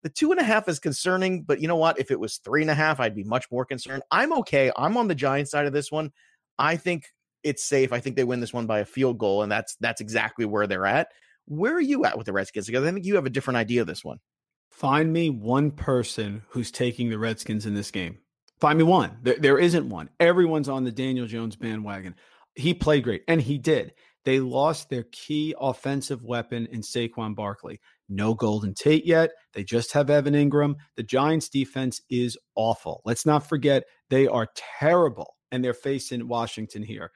[0.03, 1.99] The two and a half is concerning, but you know what?
[1.99, 4.03] If it was three and a half, I'd be much more concerned.
[4.11, 4.71] I'm okay.
[4.77, 6.11] I'm on the Giants side of this one.
[6.59, 7.07] I think
[7.43, 7.91] it's safe.
[7.91, 10.67] I think they win this one by a field goal, and that's that's exactly where
[10.67, 11.07] they're at.
[11.45, 12.67] Where are you at with the Redskins?
[12.67, 14.19] Because I think you have a different idea of this one.
[14.75, 18.17] Find me one person who's taking the Redskins in this game.
[18.59, 19.19] Find me one.
[19.23, 20.09] There, there isn't one.
[20.19, 22.13] Everyone's on the Daniel Jones bandwagon.
[22.55, 23.93] He played great, and he did.
[24.25, 27.79] They lost their key offensive weapon in Saquon Barkley.
[28.09, 29.31] No Golden Tate yet.
[29.53, 30.75] They just have Evan Engram.
[30.97, 33.01] The Giants' defense is awful.
[33.05, 37.11] Let's not forget they are terrible, and they're facing Washington here.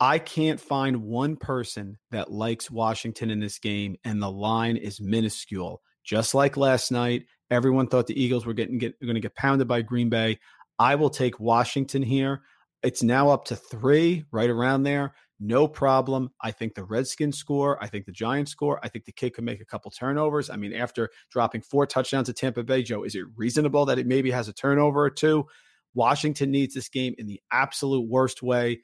[0.00, 5.00] I can't find one person that likes Washington in this game, and the line is
[5.00, 7.26] minuscule just like last night.
[7.50, 10.38] Everyone thought the Eagles were getting get, going to get pounded by Green Bay.
[10.78, 12.42] I will take Washington here.
[12.82, 15.14] It's now up to three, right around there.
[15.40, 16.30] No problem.
[16.40, 17.82] I think the Redskins score.
[17.82, 18.80] I think the Giants score.
[18.82, 20.48] I think the kid could make a couple turnovers.
[20.48, 24.06] I mean, after dropping four touchdowns at Tampa Bay, Joe, is it reasonable that it
[24.06, 25.46] maybe has a turnover or two?
[25.94, 28.80] Washington needs this game in the absolute worst way.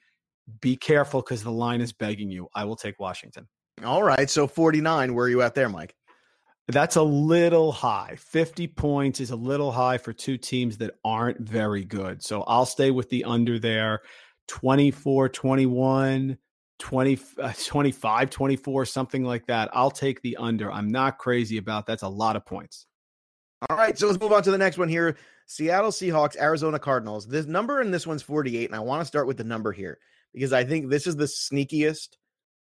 [0.61, 2.49] Be careful because the line is begging you.
[2.53, 3.47] I will take Washington.
[3.83, 4.29] All right.
[4.29, 5.95] So 49, where are you at there, Mike?
[6.67, 8.15] That's a little high.
[8.17, 12.23] 50 points is a little high for two teams that aren't very good.
[12.23, 14.01] So I'll stay with the under there.
[14.47, 16.37] 24, 21,
[16.79, 19.69] 20, uh, 25, 24, something like that.
[19.73, 20.71] I'll take the under.
[20.71, 22.87] I'm not crazy about that's a lot of points.
[23.69, 25.17] All right, so let's move on to the next one here.
[25.47, 27.27] Seattle Seahawks, Arizona Cardinals.
[27.27, 29.99] This number in this one's 48, and I want to start with the number here
[30.33, 32.09] because I think this is the sneakiest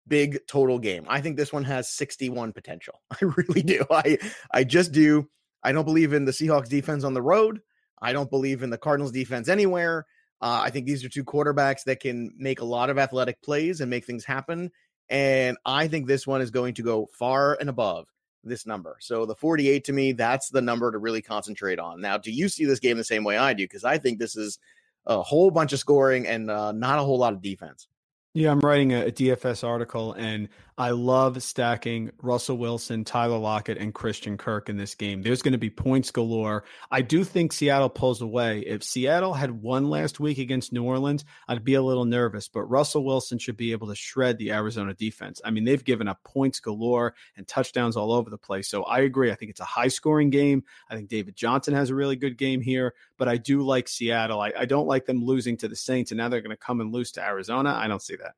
[0.06, 1.04] big total game.
[1.08, 3.00] I think this one has 61 potential.
[3.10, 3.84] I really do.
[3.90, 4.18] I
[4.52, 5.28] I just do.
[5.62, 7.60] I don't believe in the Seahawks defense on the road.
[8.00, 10.06] I don't believe in the Cardinals defense anywhere.
[10.40, 13.80] Uh, I think these are two quarterbacks that can make a lot of athletic plays
[13.80, 14.70] and make things happen.
[15.10, 18.06] And I think this one is going to go far and above
[18.42, 18.96] this number.
[19.00, 22.00] So the 48 to me, that's the number to really concentrate on.
[22.00, 23.64] Now, do you see this game the same way I do?
[23.64, 24.58] Because I think this is
[25.06, 27.88] a whole bunch of scoring and uh, not a whole lot of defense.
[28.32, 30.48] Yeah, I'm writing a, a, DFS article, and
[30.80, 35.20] I love stacking Russell Wilson, Tyler Lockett, and Christian Kirk in this game.
[35.20, 36.64] There's going to be points galore.
[36.90, 38.60] I do think Seattle pulls away.
[38.60, 42.62] If Seattle had won last week against New Orleans, I'd be a little nervous, but
[42.62, 45.38] Russell Wilson should be able to shred the Arizona defense.
[45.44, 48.66] I mean, they've given up points galore and touchdowns all over the place.
[48.66, 49.30] So I agree.
[49.30, 50.64] I think it's a high scoring game.
[50.88, 54.40] I think David Johnson has a really good game here, but I do like Seattle.
[54.40, 56.80] I, I don't like them losing to the Saints, and now they're going to come
[56.80, 57.74] and lose to Arizona.
[57.74, 58.32] I don't see that.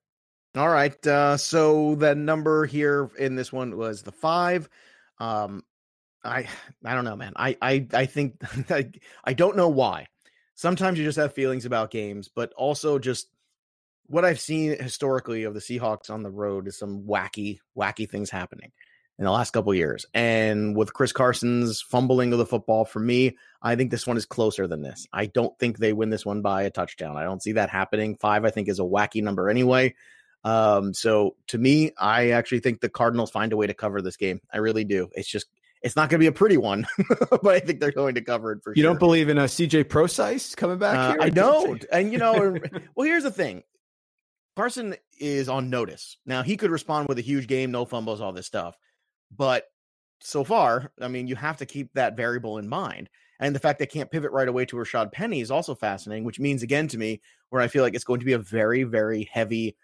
[0.54, 1.06] All right.
[1.06, 4.68] Uh, so the number here in this one was the five.
[5.18, 5.64] Um,
[6.24, 6.46] I
[6.84, 7.32] I don't know, man.
[7.36, 8.34] I I I think
[8.70, 8.90] I,
[9.24, 10.08] I don't know why.
[10.54, 13.28] Sometimes you just have feelings about games, but also just
[14.06, 18.28] what I've seen historically of the Seahawks on the road is some wacky, wacky things
[18.28, 18.70] happening
[19.18, 20.04] in the last couple years.
[20.12, 24.26] And with Chris Carson's fumbling of the football, for me, I think this one is
[24.26, 25.06] closer than this.
[25.12, 27.16] I don't think they win this one by a touchdown.
[27.16, 28.16] I don't see that happening.
[28.16, 29.94] Five, I think, is a wacky number anyway.
[30.44, 34.16] Um, so to me, I actually think the Cardinals find a way to cover this
[34.16, 34.40] game.
[34.52, 35.08] I really do.
[35.14, 35.46] It's just
[35.82, 36.86] it's not going to be a pretty one,
[37.42, 38.90] but I think they're going to cover it for you sure.
[38.90, 41.84] don't believe in a CJ Prosise coming back uh, I don't.
[41.92, 42.56] and you know,
[42.94, 43.62] well, here's the thing.
[44.56, 46.18] Carson is on notice.
[46.26, 48.76] Now he could respond with a huge game, no fumbles, all this stuff.
[49.34, 49.64] But
[50.20, 53.08] so far, I mean, you have to keep that variable in mind.
[53.40, 56.38] And the fact they can't pivot right away to Rashad Penny is also fascinating, which
[56.38, 59.28] means again to me, where I feel like it's going to be a very, very
[59.32, 59.76] heavy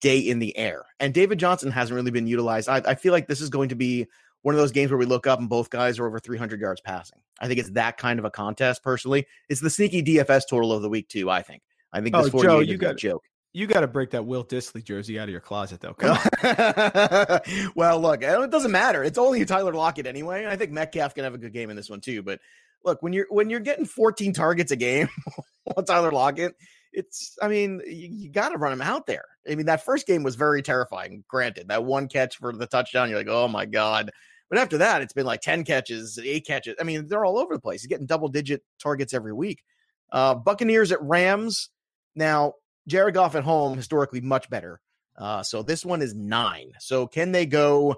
[0.00, 0.84] day in the air.
[1.00, 2.68] And David Johnson hasn't really been utilized.
[2.68, 4.06] I, I, feel like this is going to be
[4.42, 6.80] one of those games where we look up and both guys are over 300 yards
[6.80, 7.18] passing.
[7.40, 8.82] I think it's that kind of a contest.
[8.82, 11.30] Personally, it's the sneaky DFS total of the week too.
[11.30, 11.62] I think.
[11.92, 13.24] I think this oh, Joe, you got a joke.
[13.54, 15.94] You got to break that Will Dissly jersey out of your closet, though.
[17.74, 19.04] Well, look, it doesn't matter.
[19.04, 20.46] It's only Tyler Lockett anyway.
[20.46, 22.22] I think Metcalf can have a good game in this one too.
[22.22, 22.40] But
[22.84, 25.08] look, when you're when you're getting 14 targets a game
[25.76, 26.56] on Tyler Lockett,
[26.92, 29.24] it's I mean, you, you got to run him out there.
[29.50, 31.24] I mean, that first game was very terrifying.
[31.28, 34.10] Granted, that one catch for the touchdown, you're like, oh my god.
[34.52, 36.74] But after that, it's been like 10 catches, eight catches.
[36.78, 37.80] I mean, they're all over the place.
[37.80, 39.64] He's getting double digit targets every week.
[40.10, 41.70] Uh, Buccaneers at Rams.
[42.14, 42.54] Now,
[42.86, 44.78] Jared Goff at home, historically much better.
[45.16, 46.72] Uh, so this one is nine.
[46.80, 47.96] So can they go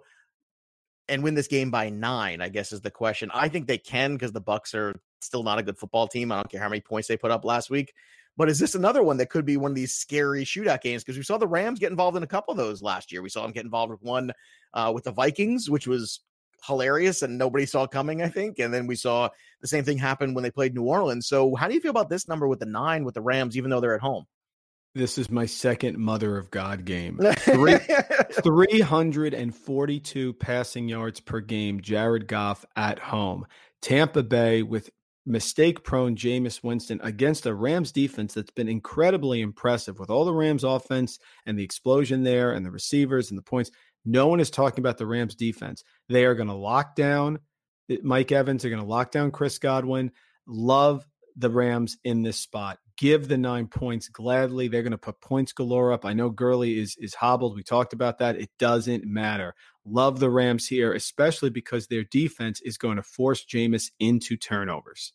[1.08, 2.40] and win this game by nine?
[2.40, 3.32] I guess is the question.
[3.34, 6.30] I think they can because the Bucks are still not a good football team.
[6.30, 7.94] I don't care how many points they put up last week.
[8.36, 11.04] But is this another one that could be one of these scary shootout games?
[11.04, 13.22] Because we saw the Rams get involved in a couple of those last year.
[13.22, 14.32] We saw them get involved with one
[14.72, 16.20] uh, with the Vikings, which was
[16.66, 18.58] hilarious and nobody saw coming, I think.
[18.58, 19.28] And then we saw
[19.60, 21.28] the same thing happen when they played New Orleans.
[21.28, 23.70] So, how do you feel about this number with the nine with the Rams, even
[23.70, 24.26] though they're at home?
[24.94, 27.18] This is my second Mother of God game.
[27.38, 27.78] Three,
[28.42, 33.44] 342 passing yards per game, Jared Goff at home.
[33.82, 34.90] Tampa Bay with
[35.26, 40.34] mistake prone Jameis Winston against a Rams defense that's been incredibly impressive with all the
[40.34, 43.70] Rams offense and the explosion there and the receivers and the points.
[44.04, 45.82] No one is talking about the Rams defense.
[46.08, 47.38] They are going to lock down
[47.90, 48.62] eh, Mike Evans.
[48.62, 50.10] They're going to lock down Chris Godwin.
[50.46, 51.06] Love
[51.36, 52.78] the Rams in this spot.
[52.96, 54.68] Give the nine points gladly.
[54.68, 56.04] They're going to put points galore up.
[56.04, 57.56] I know Gurley is is hobbled.
[57.56, 58.36] We talked about that.
[58.36, 59.54] It doesn't matter.
[59.86, 65.12] Love the Rams here, especially because their defense is going to force Jameis into turnovers.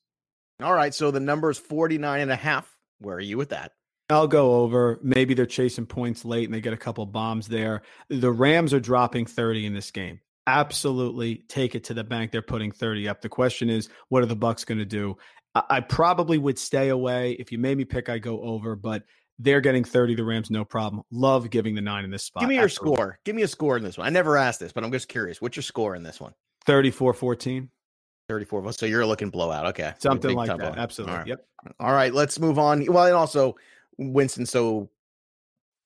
[0.61, 0.93] All right.
[0.93, 2.77] So the number is 49 and a half.
[2.99, 3.71] Where are you with that?
[4.09, 4.99] I'll go over.
[5.01, 7.83] Maybe they're chasing points late and they get a couple bombs there.
[8.09, 10.19] The Rams are dropping 30 in this game.
[10.47, 12.31] Absolutely take it to the bank.
[12.31, 13.21] They're putting 30 up.
[13.21, 15.17] The question is, what are the Bucks going to do?
[15.55, 17.33] I probably would stay away.
[17.33, 19.03] If you made me pick, I go over, but
[19.39, 21.03] they're getting 30, the Rams, no problem.
[21.11, 22.41] Love giving the nine in this spot.
[22.41, 22.95] Give me your Absolutely.
[22.95, 23.19] score.
[23.23, 24.05] Give me a score in this one.
[24.05, 25.41] I never asked this, but I'm just curious.
[25.41, 26.33] What's your score in this one?
[26.65, 27.69] 34 14.
[28.27, 28.73] 34.
[28.73, 29.65] So you're looking blowout.
[29.67, 29.93] Okay.
[29.97, 30.59] Something like that.
[30.59, 30.77] Blowout.
[30.77, 31.13] Absolutely.
[31.13, 31.27] All right.
[31.27, 31.45] Yep.
[31.79, 32.13] All right.
[32.13, 32.85] Let's move on.
[32.85, 33.55] Well, and also
[33.97, 34.89] Winston's so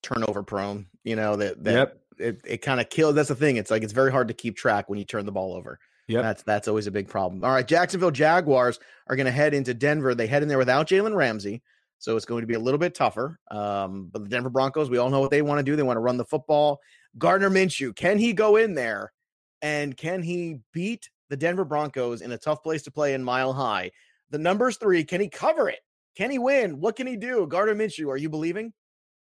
[0.02, 2.02] turnover prone, you know, that, that yep.
[2.18, 3.16] it, it kind of kills.
[3.16, 3.58] That's the thing.
[3.58, 5.80] It's like it's very hard to keep track when you turn the ball over.
[6.08, 7.46] Yeah, that's that's always a big problem.
[7.46, 10.14] All right, Jacksonville Jaguars are going to head into Denver.
[10.14, 11.62] They head in there without Jalen Ramsey,
[12.04, 13.40] so it's going to be a little bit tougher.
[13.50, 15.78] Um, but the Denver Broncos, we all know what they want to do.
[15.78, 16.82] They want to run the football.
[17.18, 19.14] Gardner Minshew, can he go in there
[19.62, 23.54] and can he beat the Denver Broncos in a tough place to play in Mile
[23.54, 23.92] High?
[24.32, 25.80] The numbers three, can he cover it?
[26.18, 26.82] Can he win?
[26.82, 27.48] What can he do?
[27.48, 28.74] Gardner Minshew, are you believing?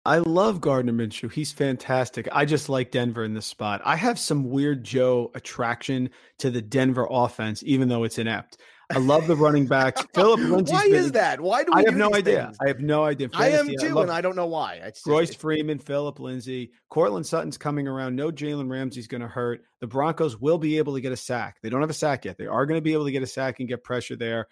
[0.04, 1.32] I love Gardner Minshew.
[1.32, 2.28] He's fantastic.
[2.34, 3.82] I just like Denver in this spot.
[3.86, 6.10] I have some weird Joe attraction
[6.40, 8.58] to the Denver offense, even though it's inept.
[8.93, 10.06] I love the running backs.
[10.13, 10.74] Philip Lindsay.
[10.74, 11.41] Why is that?
[11.41, 11.82] Why do we?
[11.82, 12.45] I have no idea.
[12.45, 12.58] Things?
[12.62, 13.30] I have no idea.
[13.30, 14.76] Fantasy, I am too, I and I don't know why.
[14.76, 18.15] It's just, Royce Freeman, Philip Lindsay, Courtland Sutton's coming around.
[18.15, 19.63] No Jalen Ramsey's going to hurt.
[19.82, 21.58] The Broncos will be able to get a sack.
[21.62, 22.38] They don't have a sack yet.
[22.38, 24.48] They are going to be able to get a sack and get pressure there.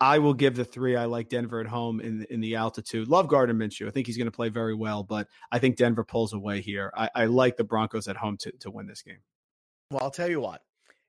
[0.00, 0.96] I will give the three.
[0.96, 3.08] I like Denver at home in in the altitude.
[3.08, 3.86] Love Gardner Minshew.
[3.86, 6.92] I think he's going to play very well, but I think Denver pulls away here.
[6.94, 9.20] I, I like the Broncos at home to to win this game.
[9.90, 10.62] Well, I'll tell you what.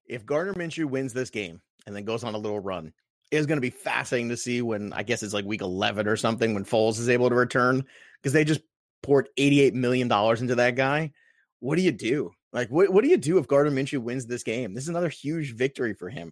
[0.08, 2.94] If Gardner Minshew wins this game and then goes on a little run,
[3.32, 6.16] it's going to be fascinating to see when I guess it's like week 11 or
[6.16, 7.84] something when Foles is able to return
[8.22, 8.62] because they just
[9.04, 11.12] poured 88 million dollars into that guy.
[11.60, 12.32] What do you do?
[12.54, 14.74] Like, what, what do you do if Gardner Minshew wins this game?
[14.74, 16.32] This is another huge victory for him.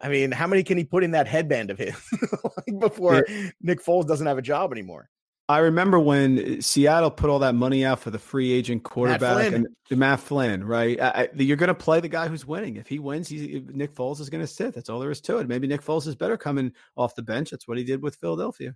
[0.00, 1.94] I mean, how many can he put in that headband of his
[2.78, 3.50] before yeah.
[3.60, 5.10] Nick Foles doesn't have a job anymore?
[5.50, 9.54] I remember when Seattle put all that money out for the free agent quarterback Matt
[9.54, 11.00] and Matt Flynn, right?
[11.00, 12.76] I, I, you're going to play the guy who's winning.
[12.76, 14.74] If he wins, he's, Nick Foles is going to sit.
[14.74, 15.48] That's all there is to it.
[15.48, 17.50] Maybe Nick Foles is better coming off the bench.
[17.50, 18.74] That's what he did with Philadelphia.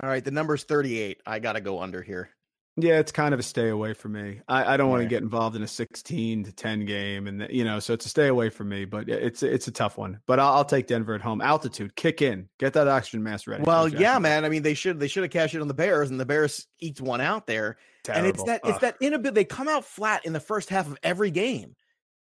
[0.00, 1.20] All right, the number's 38.
[1.26, 2.30] I got to go under here.
[2.76, 4.40] Yeah, it's kind of a stay away from me.
[4.48, 4.90] I, I don't yeah.
[4.92, 8.06] want to get involved in a 16 to 10 game, and you know, so it's
[8.06, 8.86] a stay away from me.
[8.86, 10.20] But it's it's a tough one.
[10.26, 11.42] But I'll, I'll take Denver at home.
[11.42, 13.62] Altitude, kick in, get that oxygen mask ready.
[13.62, 14.46] Well, yeah, man.
[14.46, 16.66] I mean, they should they should have cashed it on the Bears, and the Bears
[16.80, 17.76] eked one out there.
[18.04, 18.26] Terrible.
[18.26, 18.70] And it's that Ugh.
[18.70, 19.34] it's that inability.
[19.34, 21.76] They come out flat in the first half of every game,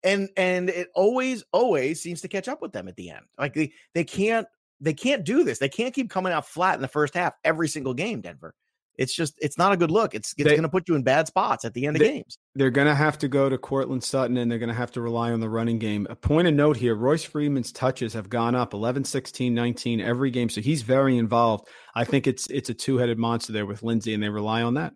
[0.02, 3.26] and and it always always seems to catch up with them at the end.
[3.36, 4.46] Like they they can't
[4.80, 5.58] they can't do this.
[5.58, 8.22] They can't keep coming out flat in the first half every single game.
[8.22, 8.54] Denver
[8.98, 10.14] it's just it's not a good look.
[10.14, 12.36] It's it's going to put you in bad spots at the end of games.
[12.56, 15.00] They're going to have to go to Courtland Sutton and they're going to have to
[15.00, 16.06] rely on the running game.
[16.10, 20.30] A point of note here, Royce Freeman's touches have gone up 11, 16, 19 every
[20.30, 21.68] game, so he's very involved.
[21.94, 24.92] I think it's it's a two-headed monster there with Lindsay and they rely on that.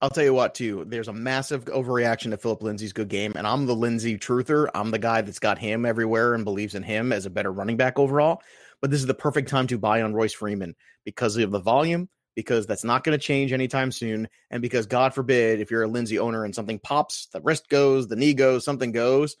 [0.00, 0.84] I'll tell you what, too.
[0.86, 4.68] There's a massive overreaction to Philip Lindsay's good game, and I'm the Lindsay truther.
[4.74, 7.78] I'm the guy that's got him everywhere and believes in him as a better running
[7.78, 8.42] back overall.
[8.82, 10.74] But this is the perfect time to buy on Royce Freeman
[11.06, 14.28] because of the volume, because that's not going to change anytime soon.
[14.50, 18.08] And because, God forbid, if you're a Lindsay owner and something pops, the wrist goes,
[18.08, 19.36] the knee goes, something goes,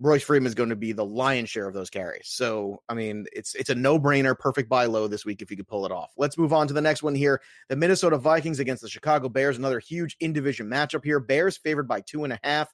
[0.00, 2.26] Royce Freeman is going to be the lion's share of those carries.
[2.28, 5.58] So, I mean, it's it's a no brainer, perfect buy low this week if you
[5.58, 6.10] could pull it off.
[6.16, 7.42] Let's move on to the next one here.
[7.68, 11.20] The Minnesota Vikings against the Chicago Bears, another huge in division matchup here.
[11.20, 12.72] Bears favored by two and a half.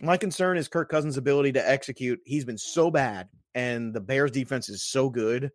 [0.00, 2.20] My concern is Kirk Cousins' ability to execute.
[2.24, 5.50] He's been so bad, and the Bears defense is so good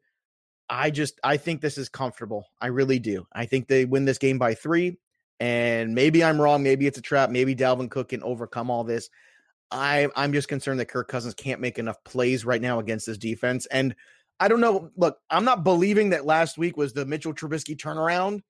[0.72, 2.48] I just I think this is comfortable.
[2.62, 3.28] I really do.
[3.34, 4.98] I think they win this game by three.
[5.42, 6.64] And maybe I'm wrong.
[6.64, 7.30] Maybe it's a trap.
[7.30, 9.10] Maybe Dalvin Cook can overcome all this.
[9.70, 13.18] I I'm just concerned that Kirk Cousins can't make enough plays right now against this
[13.18, 13.66] defense.
[13.66, 13.96] And
[14.40, 14.92] I don't know.
[14.96, 18.42] Look, I'm not believing that last week was the Mitchell Trubisky turnaround,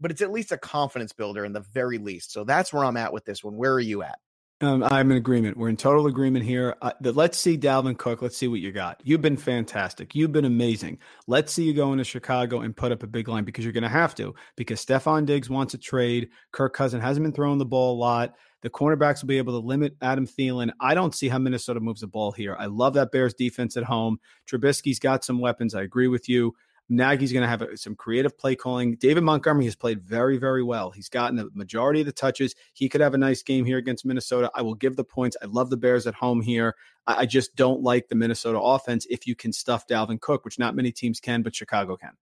[0.00, 2.30] but it's at least a confidence builder in the very least.
[2.30, 3.56] So that's where I'm at with this one.
[3.56, 4.18] Where are you at?
[4.62, 5.56] Um, I'm in agreement.
[5.56, 6.76] We're in total agreement here.
[6.82, 8.20] Uh, the, let's see Dalvin Cook.
[8.20, 9.00] Let's see what you got.
[9.02, 10.14] You've been fantastic.
[10.14, 10.98] You've been amazing.
[11.26, 13.84] Let's see you go into Chicago and put up a big line because you're going
[13.84, 14.34] to have to.
[14.56, 16.28] Because Stefon Diggs wants a trade.
[16.52, 18.34] Kirk Cousin hasn't been throwing the ball a lot.
[18.60, 20.70] The cornerbacks will be able to limit Adam Thielen.
[20.78, 22.54] I don't see how Minnesota moves the ball here.
[22.58, 24.20] I love that Bears defense at home.
[24.46, 25.74] Trubisky's got some weapons.
[25.74, 26.54] I agree with you.
[26.90, 28.96] Nagy's going to have some creative play calling.
[28.96, 30.90] David Montgomery has played very, very well.
[30.90, 32.54] He's gotten the majority of the touches.
[32.74, 34.50] He could have a nice game here against Minnesota.
[34.54, 35.36] I will give the points.
[35.40, 36.74] I love the Bears at home here.
[37.06, 40.74] I just don't like the Minnesota offense if you can stuff Dalvin Cook, which not
[40.74, 42.12] many teams can, but Chicago can.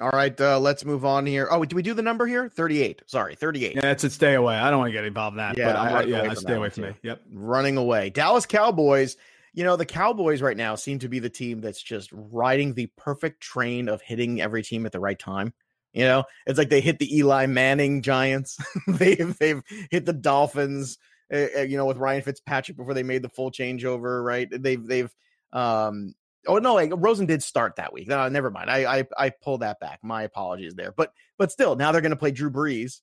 [0.00, 1.46] All right, uh, let's move on here.
[1.50, 2.48] Oh, do we do the number here?
[2.48, 3.02] 38.
[3.06, 3.76] Sorry, 38.
[3.76, 4.56] Yeah, it's a stay away.
[4.56, 5.56] I don't want to get involved in that.
[5.56, 6.94] Yeah, but I, yeah, away stay away from me.
[7.02, 7.22] Yep.
[7.32, 8.10] Running away.
[8.10, 9.16] Dallas Cowboys
[9.54, 12.90] you know, the Cowboys right now seem to be the team that's just riding the
[12.96, 15.54] perfect train of hitting every team at the right time.
[15.92, 18.58] You know, it's like they hit the Eli Manning Giants.
[18.88, 20.98] they've they've hit the Dolphins.
[21.32, 24.22] Uh, you know, with Ryan Fitzpatrick before they made the full changeover.
[24.22, 24.48] Right?
[24.50, 25.14] They've they've
[25.52, 26.14] um.
[26.46, 28.08] Oh no, like Rosen did start that week.
[28.08, 28.70] No, never mind.
[28.70, 30.00] I I I pull that back.
[30.02, 30.92] My apologies there.
[30.94, 33.00] But but still, now they're going to play Drew Brees.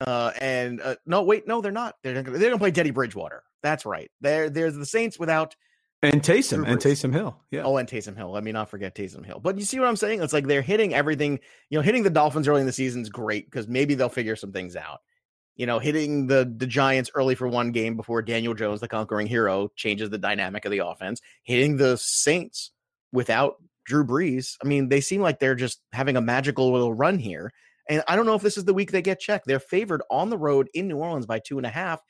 [0.00, 1.96] Uh, and uh, no, wait, no, they're not.
[2.02, 3.42] They're they're going to play Teddy Bridgewater.
[3.62, 4.10] That's right.
[4.20, 5.56] There, there's the Saints without
[6.02, 7.36] and Taysom and Taysom Hill.
[7.50, 7.62] Yeah.
[7.64, 8.30] Oh, and Taysom Hill.
[8.30, 9.40] Let me not forget Taysom Hill.
[9.40, 10.22] But you see what I'm saying?
[10.22, 11.40] It's like they're hitting everything.
[11.70, 14.36] You know, hitting the Dolphins early in the season is great because maybe they'll figure
[14.36, 15.00] some things out.
[15.56, 19.26] You know, hitting the the Giants early for one game before Daniel Jones, the conquering
[19.26, 21.20] hero, changes the dynamic of the offense.
[21.42, 22.70] Hitting the Saints
[23.12, 24.56] without Drew Brees.
[24.62, 27.52] I mean, they seem like they're just having a magical little run here.
[27.88, 29.46] And I don't know if this is the week they get checked.
[29.46, 32.00] They're favored on the road in New Orleans by two and a half.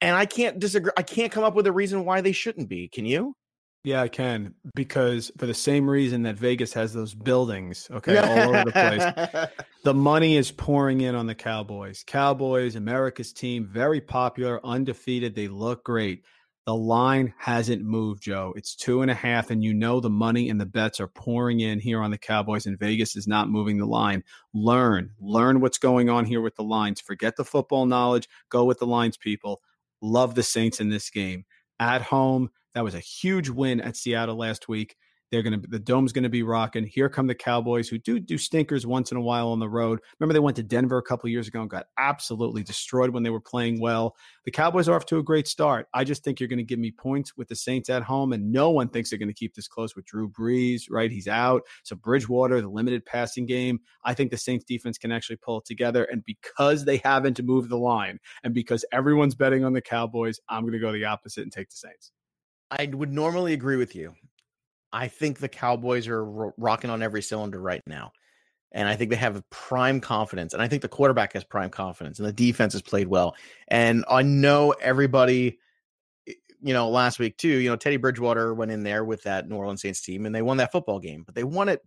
[0.00, 0.92] And I can't disagree.
[0.96, 2.88] I can't come up with a reason why they shouldn't be.
[2.88, 3.34] Can you?
[3.82, 8.54] Yeah, I can because for the same reason that Vegas has those buildings, okay, all
[8.54, 9.48] over the place.
[9.84, 12.04] The money is pouring in on the Cowboys.
[12.06, 15.34] Cowboys, America's team, very popular, undefeated.
[15.34, 16.24] They look great.
[16.66, 18.52] The line hasn't moved, Joe.
[18.54, 21.60] It's two and a half, and you know the money and the bets are pouring
[21.60, 24.22] in here on the Cowboys, and Vegas is not moving the line.
[24.52, 27.00] Learn, learn what's going on here with the lines.
[27.00, 28.28] Forget the football knowledge.
[28.50, 29.62] Go with the lines, people.
[30.02, 31.44] Love the Saints in this game.
[31.78, 34.96] At home, that was a huge win at Seattle last week.
[35.30, 36.84] They're going to the dome's going to be rocking.
[36.84, 40.00] Here come the Cowboys who do do stinkers once in a while on the road.
[40.18, 43.30] Remember they went to Denver a couple years ago and got absolutely destroyed when they
[43.30, 44.16] were playing well.
[44.44, 45.86] The Cowboys are off to a great start.
[45.94, 48.50] I just think you're going to give me points with the Saints at home and
[48.50, 51.10] no one thinks they're going to keep this close with Drew Brees, right?
[51.10, 51.62] He's out.
[51.84, 55.64] So Bridgewater, the limited passing game, I think the Saints defense can actually pull it
[55.64, 60.40] together and because they haven't moved the line and because everyone's betting on the Cowboys,
[60.48, 62.10] I'm going to go the opposite and take the Saints.
[62.70, 64.14] I would normally agree with you.
[64.92, 68.12] I think the Cowboys are ro- rocking on every cylinder right now.
[68.72, 70.52] And I think they have prime confidence.
[70.52, 72.18] And I think the quarterback has prime confidence.
[72.18, 73.34] And the defense has played well.
[73.66, 75.58] And I know everybody,
[76.26, 79.56] you know, last week too, you know, Teddy Bridgewater went in there with that New
[79.56, 81.82] Orleans Saints team and they won that football game, but they won it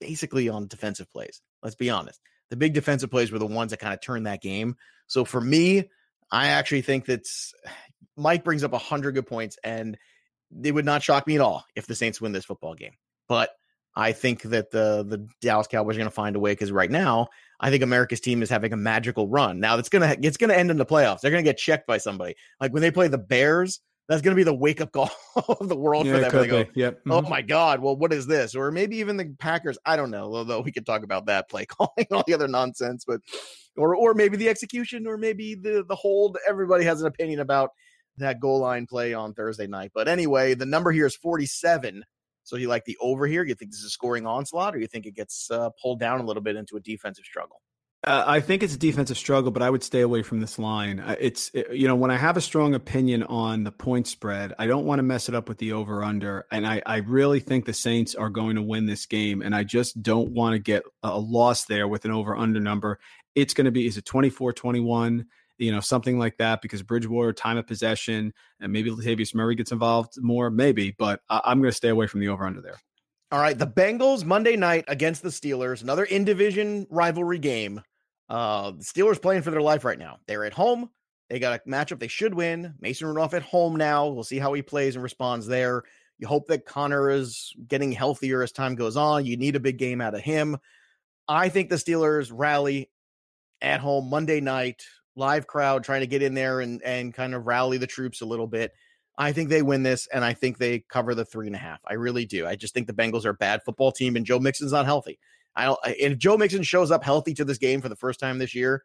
[0.00, 1.40] basically on defensive plays.
[1.62, 2.20] Let's be honest.
[2.50, 4.76] The big defensive plays were the ones that kind of turned that game.
[5.06, 5.88] So for me,
[6.30, 7.54] I actually think that's
[8.16, 9.96] Mike brings up a hundred good points, and
[10.62, 12.92] it would not shock me at all if the Saints win this football game.
[13.28, 13.50] But
[13.96, 16.90] I think that the the Dallas Cowboys are going to find a way because right
[16.90, 17.28] now
[17.60, 19.60] I think America's team is having a magical run.
[19.60, 21.20] Now it's gonna it's gonna end in the playoffs.
[21.20, 22.36] They're gonna get checked by somebody.
[22.60, 25.76] Like when they play the Bears, that's gonna be the wake up call of the
[25.76, 26.42] world yeah, for them.
[26.42, 27.00] They go, yep.
[27.00, 27.12] Mm-hmm.
[27.12, 28.54] oh my god, well what is this?
[28.54, 29.76] Or maybe even the Packers.
[29.84, 30.34] I don't know.
[30.34, 33.20] Although we could talk about that play calling and all the other nonsense, but
[33.76, 36.38] or or maybe the execution, or maybe the the hold.
[36.48, 37.70] Everybody has an opinion about
[38.20, 39.92] that goal line play on Thursday night.
[39.94, 42.04] But anyway, the number here is 47.
[42.42, 43.44] So you like the over here?
[43.44, 46.20] You think this is a scoring onslaught, or you think it gets uh, pulled down
[46.20, 47.60] a little bit into a defensive struggle?
[48.02, 51.00] Uh, I think it's a defensive struggle, but I would stay away from this line.
[51.00, 54.54] Uh, it's it, you know when I have a strong opinion on the point spread,
[54.58, 57.40] I don't want to mess it up with the over under, and I I really
[57.40, 60.58] think the Saints are going to win this game, and I just don't want to
[60.58, 62.98] get a loss there with an over under number.
[63.34, 65.26] It's going to be is it 24-21?
[65.60, 69.72] You know, something like that because Bridgewater, time of possession, and maybe Latavius Murray gets
[69.72, 72.80] involved more, maybe, but I- I'm going to stay away from the over under there.
[73.30, 73.56] All right.
[73.56, 77.82] The Bengals Monday night against the Steelers, another in division rivalry game.
[78.28, 80.18] Uh, the Steelers playing for their life right now.
[80.26, 80.88] They're at home.
[81.28, 82.74] They got a matchup they should win.
[82.80, 84.08] Mason Rudolph at home now.
[84.08, 85.84] We'll see how he plays and responds there.
[86.18, 89.26] You hope that Conner is getting healthier as time goes on.
[89.26, 90.56] You need a big game out of him.
[91.28, 92.90] I think the Steelers rally
[93.62, 94.84] at home Monday night
[95.20, 98.26] live crowd trying to get in there and and kind of rally the troops a
[98.26, 98.72] little bit.
[99.16, 101.82] I think they win this, and I think they cover the three and a half.
[101.86, 102.46] I really do.
[102.46, 105.18] I just think the Bengals are a bad football team, and Joe Mixon's not healthy.
[105.54, 105.78] I don't.
[105.84, 108.82] If Joe Mixon shows up healthy to this game for the first time this year,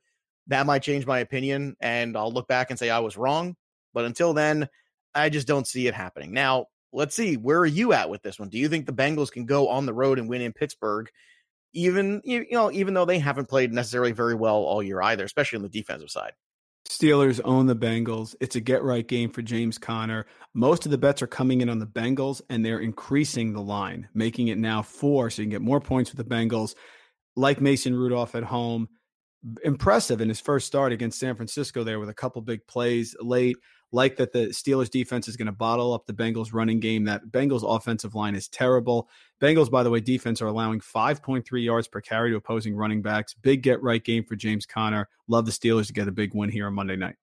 [0.47, 3.55] that might change my opinion, and I'll look back and say I was wrong.
[3.93, 4.67] But until then,
[5.13, 6.33] I just don't see it happening.
[6.33, 7.37] Now, let's see.
[7.37, 8.49] Where are you at with this one?
[8.49, 11.09] Do you think the Bengals can go on the road and win in Pittsburgh?
[11.75, 15.57] Even you know even though they haven't played necessarily very well all year either, especially
[15.57, 16.33] on the defensive side.
[16.89, 18.35] Steelers own the Bengals.
[18.39, 20.27] It's a get right game for James Conner.
[20.53, 24.07] Most of the bets are coming in on the Bengals, and they're increasing the line,
[24.13, 26.75] making it now four, so you can get more points with the Bengals.
[27.35, 28.87] Like Mason Rudolph at home,
[29.63, 33.57] impressive in his first start against San Francisco there with a couple big plays late
[33.91, 37.05] like that the Steelers defense is going to bottle up the Bengals running game.
[37.05, 39.09] That Bengals offensive line is terrible.
[39.41, 43.33] Bengals, by the way, defense are allowing 5.3 yards per carry to opposing running backs.
[43.33, 45.07] Big get right game for James Conner.
[45.27, 47.15] Love the Steelers to get a big win here on Monday night.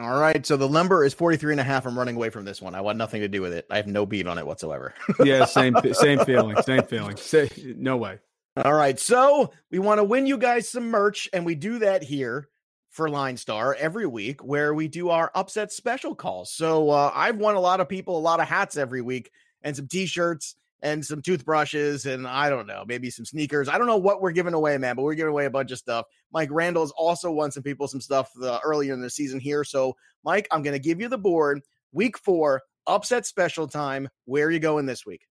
[0.00, 0.44] All right.
[0.46, 1.86] So the number is 43 and a half.
[1.86, 2.74] I'm running away from this one.
[2.74, 3.66] I want nothing to do with it.
[3.70, 4.94] I have no beat on it whatsoever.
[5.22, 6.56] yeah, same same feeling.
[6.62, 7.16] Same feeling.
[7.16, 8.18] Say, no way.
[8.56, 8.98] All right.
[8.98, 12.48] So we want to win you guys some merch, and we do that here
[12.92, 16.52] for Line Star every week where we do our upset special calls.
[16.52, 19.30] So uh, I've won a lot of people a lot of hats every week
[19.62, 23.68] and some t-shirts and some toothbrushes and I don't know, maybe some sneakers.
[23.68, 25.78] I don't know what we're giving away, man, but we're giving away a bunch of
[25.78, 26.06] stuff.
[26.32, 29.64] Mike Randall's also won some people some stuff uh, earlier in the season here.
[29.64, 31.62] So Mike, I'm going to give you the board.
[31.92, 34.08] Week four, upset special time.
[34.26, 35.26] Where are you going this week?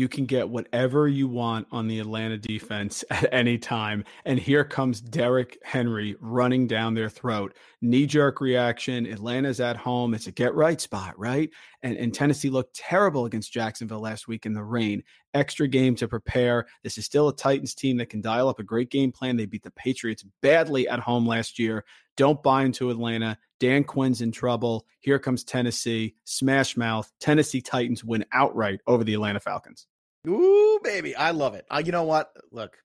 [0.00, 4.02] You can get whatever you want on the Atlanta defense at any time.
[4.24, 7.54] And here comes Derrick Henry running down their throat.
[7.82, 9.04] Knee jerk reaction.
[9.04, 10.14] Atlanta's at home.
[10.14, 11.50] It's a get right spot, right?
[11.82, 15.02] And, and Tennessee looked terrible against Jacksonville last week in the rain.
[15.34, 16.66] Extra game to prepare.
[16.82, 19.36] This is still a Titans team that can dial up a great game plan.
[19.36, 21.84] They beat the Patriots badly at home last year.
[22.16, 23.36] Don't buy into Atlanta.
[23.58, 24.86] Dan Quinn's in trouble.
[25.00, 26.14] Here comes Tennessee.
[26.24, 27.12] Smash mouth.
[27.20, 29.86] Tennessee Titans win outright over the Atlanta Falcons.
[30.28, 31.14] Ooh, baby.
[31.16, 31.64] I love it.
[31.70, 32.32] Uh, you know what?
[32.52, 32.76] Look,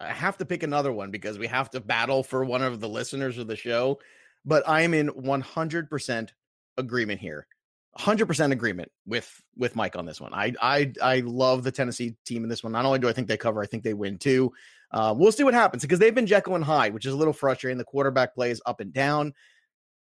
[0.00, 2.88] I have to pick another one because we have to battle for one of the
[2.88, 3.98] listeners of the show.
[4.44, 6.28] But I am in 100%
[6.78, 7.46] agreement here.
[7.98, 10.32] 100% agreement with with Mike on this one.
[10.32, 12.72] I I I love the Tennessee team in this one.
[12.72, 14.50] Not only do I think they cover, I think they win too.
[14.92, 17.34] Uh, we'll see what happens because they've been Jekyll and Hyde, which is a little
[17.34, 17.76] frustrating.
[17.76, 19.34] The quarterback plays up and down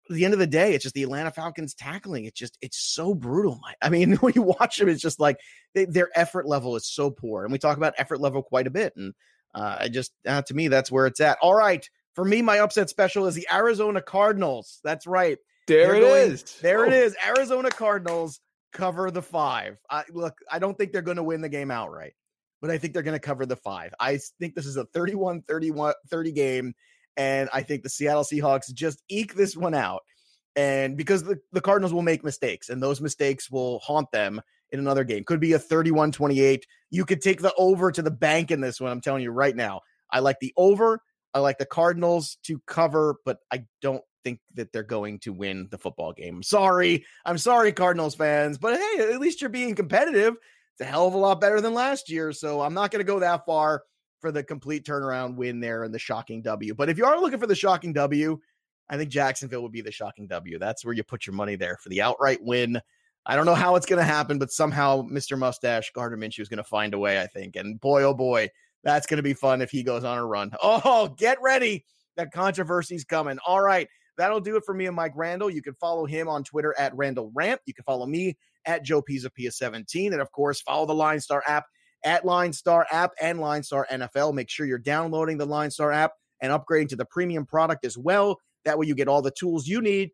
[0.10, 2.26] at the end of the day, it's just the Atlanta Falcons tackling.
[2.26, 3.60] It's just it's so brutal.
[3.82, 5.40] I mean, when you watch them, it's just like
[5.74, 8.72] they, their effort level is so poor, and we talk about effort level quite a
[8.72, 8.94] bit.
[8.96, 9.14] And
[9.54, 11.38] uh, I just uh, to me, that's where it's at.
[11.42, 14.80] All right, for me, my upset special is the Arizona Cardinals.
[14.84, 15.38] That's right.
[15.68, 16.44] There They're it going, is.
[16.62, 16.88] There oh.
[16.88, 17.16] it is.
[17.26, 18.40] Arizona Cardinals
[18.74, 19.78] cover the five.
[19.90, 22.14] I, look, I don't think they're going to win the game outright,
[22.62, 23.94] but I think they're going to cover the five.
[24.00, 26.74] I think this is a 31 31 30 game.
[27.20, 30.04] And I think the Seattle Seahawks just eke this one out.
[30.56, 34.42] And because the, the Cardinals will make mistakes, and those mistakes will haunt them
[34.72, 35.26] in another game.
[35.26, 36.66] Could be a 31 28.
[36.92, 38.90] You could take the over to the bank in this one.
[38.90, 39.82] I'm telling you right now.
[40.10, 41.02] I like the over.
[41.34, 45.68] I like the Cardinals to cover, but I don't think that they're going to win
[45.72, 46.38] the football game.
[46.38, 47.06] I'm sorry.
[47.26, 50.36] I'm sorry, Cardinals fans, but hey, at least you're being competitive.
[50.74, 52.32] It's a hell of a lot better than last year.
[52.32, 53.84] So I'm not going to go that far
[54.20, 56.74] for the complete turnaround win there and the shocking W.
[56.74, 58.40] But if you are looking for the shocking W,
[58.90, 60.58] I think Jacksonville would be the shocking W.
[60.60, 62.82] That's where you put your money there for the outright win.
[63.26, 65.38] I don't know how it's going to happen, but somehow Mr.
[65.38, 67.56] Mustache Gardner Minshew is going to find a way, I think.
[67.56, 68.50] And boy, oh boy,
[68.84, 70.52] that's going to be fun if he goes on a run.
[70.62, 71.86] Oh, get ready.
[72.18, 73.38] That controversy's coming.
[73.46, 73.88] All right.
[74.18, 75.50] That'll do it for me and Mike Randall.
[75.50, 77.62] You can follow him on Twitter at Randall Ramp.
[77.66, 80.12] You can follow me at Joe Pisapia 17.
[80.12, 81.66] And of course, follow the Line Star app
[82.04, 84.34] at Line Star app and Line Star NFL.
[84.34, 87.98] Make sure you're downloading the Line Star app and upgrading to the premium product as
[87.98, 88.40] well.
[88.66, 90.12] That way, you get all the tools you need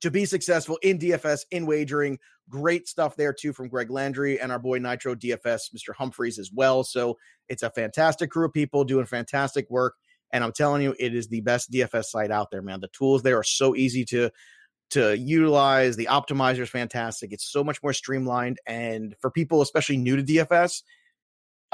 [0.00, 2.18] to be successful in DFS, in wagering.
[2.48, 5.94] Great stuff there, too, from Greg Landry and our boy Nitro DFS, Mr.
[5.96, 6.84] Humphreys, as well.
[6.84, 7.16] So
[7.48, 9.94] it's a fantastic crew of people doing fantastic work.
[10.32, 12.80] And I'm telling you, it is the best DFS site out there, man.
[12.80, 14.30] The tools there are so easy to
[14.90, 15.96] to utilize.
[15.96, 17.32] The optimizer is fantastic.
[17.32, 18.58] It's so much more streamlined.
[18.66, 20.82] And for people, especially new to DFS,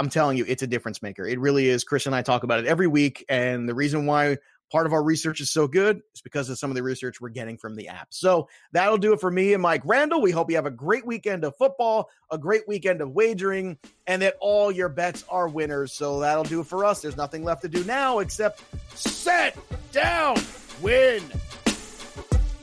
[0.01, 1.27] I'm telling you, it's a difference maker.
[1.27, 1.85] It really is.
[1.85, 3.23] Chris and I talk about it every week.
[3.29, 4.39] And the reason why
[4.73, 7.29] part of our research is so good is because of some of the research we're
[7.29, 8.07] getting from the app.
[8.09, 10.23] So that'll do it for me and Mike Randall.
[10.23, 13.77] We hope you have a great weekend of football, a great weekend of wagering,
[14.07, 15.93] and that all your bets are winners.
[15.93, 17.03] So that'll do it for us.
[17.03, 18.63] There's nothing left to do now except
[18.95, 19.55] set
[19.93, 20.39] down,
[20.81, 21.23] win.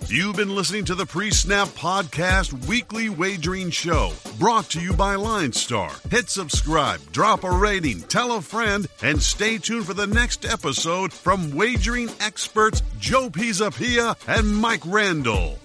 [0.10, 5.16] You've been listening to the Pre Snap Podcast Weekly Wagering Show, brought to you by
[5.16, 5.92] Line Star.
[6.10, 11.12] Hit subscribe, drop a rating, tell a friend, and stay tuned for the next episode
[11.12, 15.60] from wagering experts Joe Pisapia and Mike Randall.